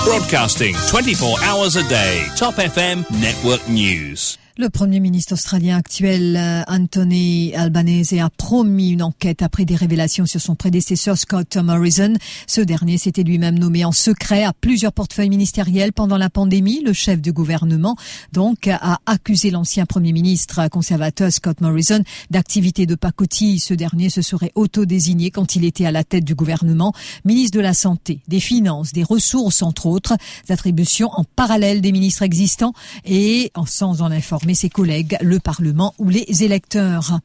Broadcasting 0.05 0.77
24 0.93 1.43
hours 1.43 1.77
a 1.77 1.83
day. 1.89 2.23
Top 2.39 2.59
FM 2.59 3.05
Network 3.11 3.67
News. 3.69 4.37
Le 4.57 4.71
Premier 4.71 5.01
ministre 5.01 5.33
australien 5.33 5.77
actuel, 5.77 6.37
euh, 6.37 6.63
Anthony 6.69 7.53
Albanese, 7.57 8.13
a 8.13 8.31
promis 8.31 8.91
une 8.91 9.03
enquête 9.03 9.43
après 9.43 9.65
des 9.65 9.75
révélations 9.75 10.27
sur 10.27 10.41
son 10.41 10.55
prédécesseur 10.55 11.19
Scott 11.19 11.57
Morrison. 11.57 12.13
Ce 12.47 12.61
dernier 12.61 12.97
s'était 12.97 13.25
lui-même 13.25 13.59
nommé 13.59 13.85
en 13.85 13.91
secret 13.91 14.45
à 14.45 14.53
plusieurs 14.53 14.93
portefeuilles 14.93 15.29
ministériels 15.29 15.93
pendant 15.93 16.17
la 16.17 16.31
pandémie. 16.31 16.85
Le 16.85 16.93
chef 16.93 17.21
du 17.21 17.33
gouvernement, 17.33 17.97
donc, 18.33 18.69
a 18.69 19.01
accusé 19.07 19.51
l'ancien 19.51 19.87
Premier 19.87 20.13
ministre 20.13 20.69
conservateur 20.69 21.33
Scott 21.33 21.61
Morrison 21.61 22.05
d'activité 22.31 22.87
de 22.87 22.95
pacotille. 22.95 23.59
Ce 23.59 23.75
dernier 23.75 24.09
se 24.09 24.23
serait 24.23 24.53
auto-désigné 24.55 25.33
quand 25.33 25.57
il 25.57 25.65
était 25.65 25.87
à 25.87 25.91
la 25.91 26.05
tête 26.05 26.25
du 26.25 26.37
gouvernement, 26.37 26.93
ministre 27.25 27.57
de 27.57 27.63
la 27.63 27.75
Santé, 27.75 28.21
des 28.29 28.39
Finances, 28.39 28.93
des 28.93 29.03
Ressources, 29.03 29.63
entre 29.63 29.87
autres, 29.87 30.15
attributions 30.49 31.11
en 31.11 31.25
parallèle 31.25 31.81
des 31.81 31.91
ministres 31.91 32.23
existants 32.23 32.73
et 33.05 33.51
en 33.57 33.67
sans 33.67 34.01
en 34.01 34.13
informer 34.45 34.55
ses 34.55 34.69
collègues, 34.69 35.17
le 35.23 35.39
Parlement 35.39 35.95
ou 35.99 36.11
les 36.11 36.45
électeurs. 36.45 37.19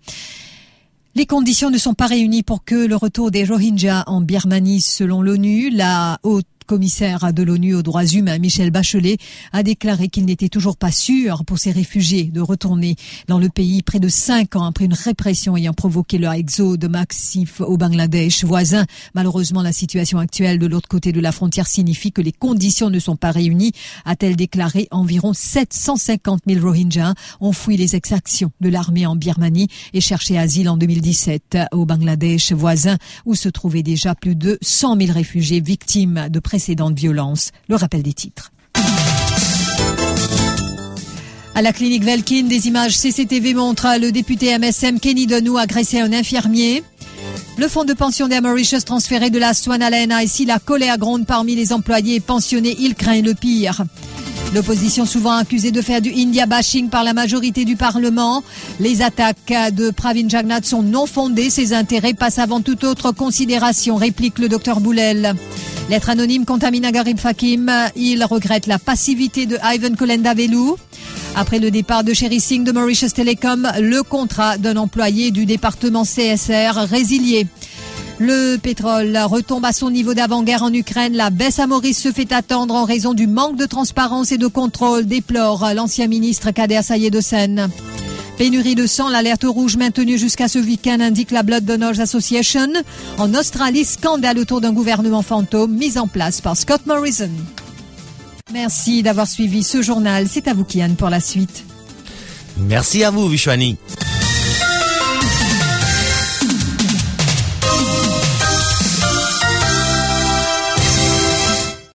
Les 1.16 1.26
conditions 1.26 1.70
ne 1.70 1.78
sont 1.78 1.94
pas 1.94 2.08
réunies 2.08 2.44
pour 2.44 2.64
que 2.64 2.88
le 2.88 2.96
retour 2.96 3.30
des 3.30 3.44
Rohingyas 3.44 4.06
en 4.08 4.22
Birmanie, 4.22 4.80
selon 4.82 5.22
l'ONU, 5.22 5.70
la 5.70 6.20
haute 6.24 6.46
commissaire 6.70 7.34
de 7.34 7.42
l'ONU 7.42 7.74
aux 7.74 7.82
droits 7.82 8.06
humains, 8.06 8.38
Michel 8.38 8.70
Bachelet, 8.70 9.18
a 9.54 9.64
déclaré 9.64 10.08
qu'il 10.08 10.26
n'était 10.26 10.50
toujours 10.50 10.78
pas 10.78 10.92
sûr 10.92 11.44
pour 11.44 11.58
ces 11.58 11.72
réfugiés 11.72 12.26
de 12.26 12.42
retourner 12.42 12.96
dans 13.28 13.40
le 13.40 13.50
pays 13.50 13.82
près 13.82 14.00
de 14.00 14.08
cinq 14.08 14.56
ans 14.56 14.66
après 14.66 14.86
une 14.86 14.94
répression 14.94 15.58
ayant 15.58 15.74
provoqué 15.74 16.20
leur 16.20 16.34
exode 16.34 16.88
massif 16.88 17.60
au 17.62 17.76
Bangladesh 17.76 18.44
voisin. 18.44 18.86
Malheureusement, 19.16 19.64
la 19.64 19.72
situation 19.72 20.20
actuelle 20.20 20.60
de 20.60 20.68
l'autre 20.68 20.88
côté 20.88 21.12
de 21.12 21.20
la 21.20 21.32
frontière 21.32 21.66
signifie 21.66 22.12
que 22.12 22.22
les 22.22 22.32
conditions 22.32 22.92
ne 22.92 23.00
sont 23.00 23.16
pas 23.16 23.32
réunies, 23.32 23.72
a-t-elle 24.06 24.36
déclaré. 24.36 24.88
Environ 24.92 25.34
750 25.34 26.42
000 26.48 26.64
Rohingyas 26.64 27.16
ont 27.42 27.52
fui 27.52 27.78
les 27.78 27.96
exactions 27.96 28.52
de 28.62 28.70
l'armée 28.70 29.08
en 29.08 29.16
Birmanie 29.16 29.70
et 29.94 30.02
cherché 30.02 30.38
asile 30.38 30.70
en 30.70 30.78
2017 30.78 31.58
au 31.72 31.88
Bangladesh 31.88 32.52
voisin 32.52 32.98
où 33.26 33.34
se 33.34 33.50
trouvaient 33.50 33.82
déjà 33.82 34.14
plus 34.14 34.36
de 34.36 34.60
100 34.62 35.00
000 35.00 35.14
réfugiés 35.14 35.62
victimes 35.62 36.28
de 36.30 36.40
précédentes 36.60 37.00
violences. 37.00 37.52
Le 37.70 37.78
rappel 37.78 38.04
des 38.04 38.12
titres. 38.12 38.52
À 41.56 41.62
la 41.62 41.72
clinique 41.72 42.04
Velkin, 42.04 42.44
des 42.44 42.68
images 42.68 42.98
CCTV 42.98 43.54
montrent 43.54 43.98
le 43.98 44.12
député 44.12 44.58
MSM 44.58 45.00
Kenny 45.00 45.26
Denou 45.26 45.58
agresser 45.58 46.02
un 46.02 46.12
infirmier. 46.12 46.84
Le 47.58 47.70
fonds 47.70 47.86
de 47.86 47.94
pension 47.94 48.28
des 48.28 48.42
Mauritius 48.42 48.84
transféré 48.84 49.30
de 49.30 49.40
la 49.40 49.54
Swan 49.54 49.80
la 49.80 50.06
NIC, 50.06 50.48
la 50.48 50.60
colère 50.60 50.98
gronde 50.98 51.26
parmi 51.26 51.56
les 51.56 51.72
employés 51.72 52.20
pensionnés. 52.20 52.76
Il 52.78 52.96
craint 52.96 53.22
le 53.22 53.34
pire. 53.34 53.86
L'opposition 54.54 55.06
souvent 55.06 55.38
accusée 55.38 55.72
de 55.72 55.82
faire 55.82 56.02
du 56.02 56.12
India 56.12 56.46
bashing 56.46 56.90
par 56.90 57.06
la 57.06 57.14
majorité 57.14 57.64
du 57.64 57.78
Parlement. 57.78 58.44
Les 58.82 59.02
attaques 59.02 59.54
de 59.74 59.92
Pravin 59.92 60.28
Jagnat 60.28 60.64
sont 60.64 60.84
non 60.84 61.06
fondées. 61.06 61.50
Ses 61.50 61.72
intérêts 61.72 62.14
passent 62.14 62.40
avant 62.40 62.60
toute 62.60 62.84
autre 62.84 63.14
considération, 63.14 63.96
réplique 63.96 64.40
le 64.40 64.50
docteur 64.50 64.82
Boulel. 64.82 65.36
Lettre 65.90 66.12
anonyme 66.12 66.46
contamine 66.46 66.92
Garib 66.92 67.18
Fakim. 67.18 67.72
Il 67.96 68.24
regrette 68.24 68.68
la 68.68 68.78
passivité 68.78 69.48
de 69.48 69.58
Ivan 69.64 69.96
Kolendavelou. 69.96 70.78
Après 71.36 71.58
le 71.58 71.72
départ 71.72 72.04
de 72.04 72.14
Sherry 72.14 72.40
Singh 72.40 72.64
de 72.64 72.72
Mauritius 72.72 73.16
Telecom, 73.16 73.68
le 73.80 74.04
contrat 74.04 74.60
d'un 74.60 74.78
employé 74.78 75.32
du 75.32 75.48
département 75.48 76.04
CSR 76.04 76.76
résilié. 76.88 77.48
Le 78.20 78.58
pétrole 78.58 79.18
retombe 79.18 79.66
à 79.66 79.74
son 79.74 79.90
niveau 79.90 80.14
d'avant-guerre 80.14 80.62
en 80.62 80.72
Ukraine. 80.72 81.16
La 81.16 81.32
baisse 81.32 81.58
à 81.58 81.66
Maurice 81.66 82.00
se 82.00 82.12
fait 82.12 82.32
attendre 82.34 82.76
en 82.76 82.86
raison 82.86 83.16
du 83.16 83.26
manque 83.26 83.56
de 83.56 83.66
transparence 83.66 84.32
et 84.32 84.38
de 84.38 84.48
contrôle, 84.48 85.08
déplore 85.08 85.74
l'ancien 85.74 86.06
ministre 86.06 86.52
Kader 86.52 86.84
Sayed 86.84 87.16
Pénurie 88.40 88.74
de 88.74 88.88
sang, 88.88 89.10
l'alerte 89.10 89.44
rouge 89.44 89.76
maintenue 89.76 90.18
jusqu'à 90.18 90.48
ce 90.48 90.60
week-end 90.60 91.02
indique 91.02 91.32
la 91.32 91.44
Blood 91.44 91.66
Donors 91.66 92.00
Association. 92.00 92.70
En 93.18 93.34
Australie, 93.34 93.84
scandale 93.84 94.40
autour 94.40 94.62
d'un 94.62 94.72
gouvernement 94.72 95.24
fantôme 95.24 95.74
mis 95.74 95.98
en 95.98 96.08
place 96.08 96.40
par 96.40 96.56
Scott 96.56 96.86
Morrison. 96.86 97.30
Merci 98.54 99.04
d'avoir 99.04 99.28
suivi 99.28 99.62
ce 99.62 99.82
journal. 99.82 100.28
C'est 100.30 100.48
à 100.48 100.54
vous, 100.54 100.64
Kian, 100.64 100.96
pour 100.98 101.10
la 101.10 101.20
suite. 101.20 101.66
Merci 102.58 103.04
à 103.04 103.12
vous, 103.12 103.28
Vishwani. 103.28 103.76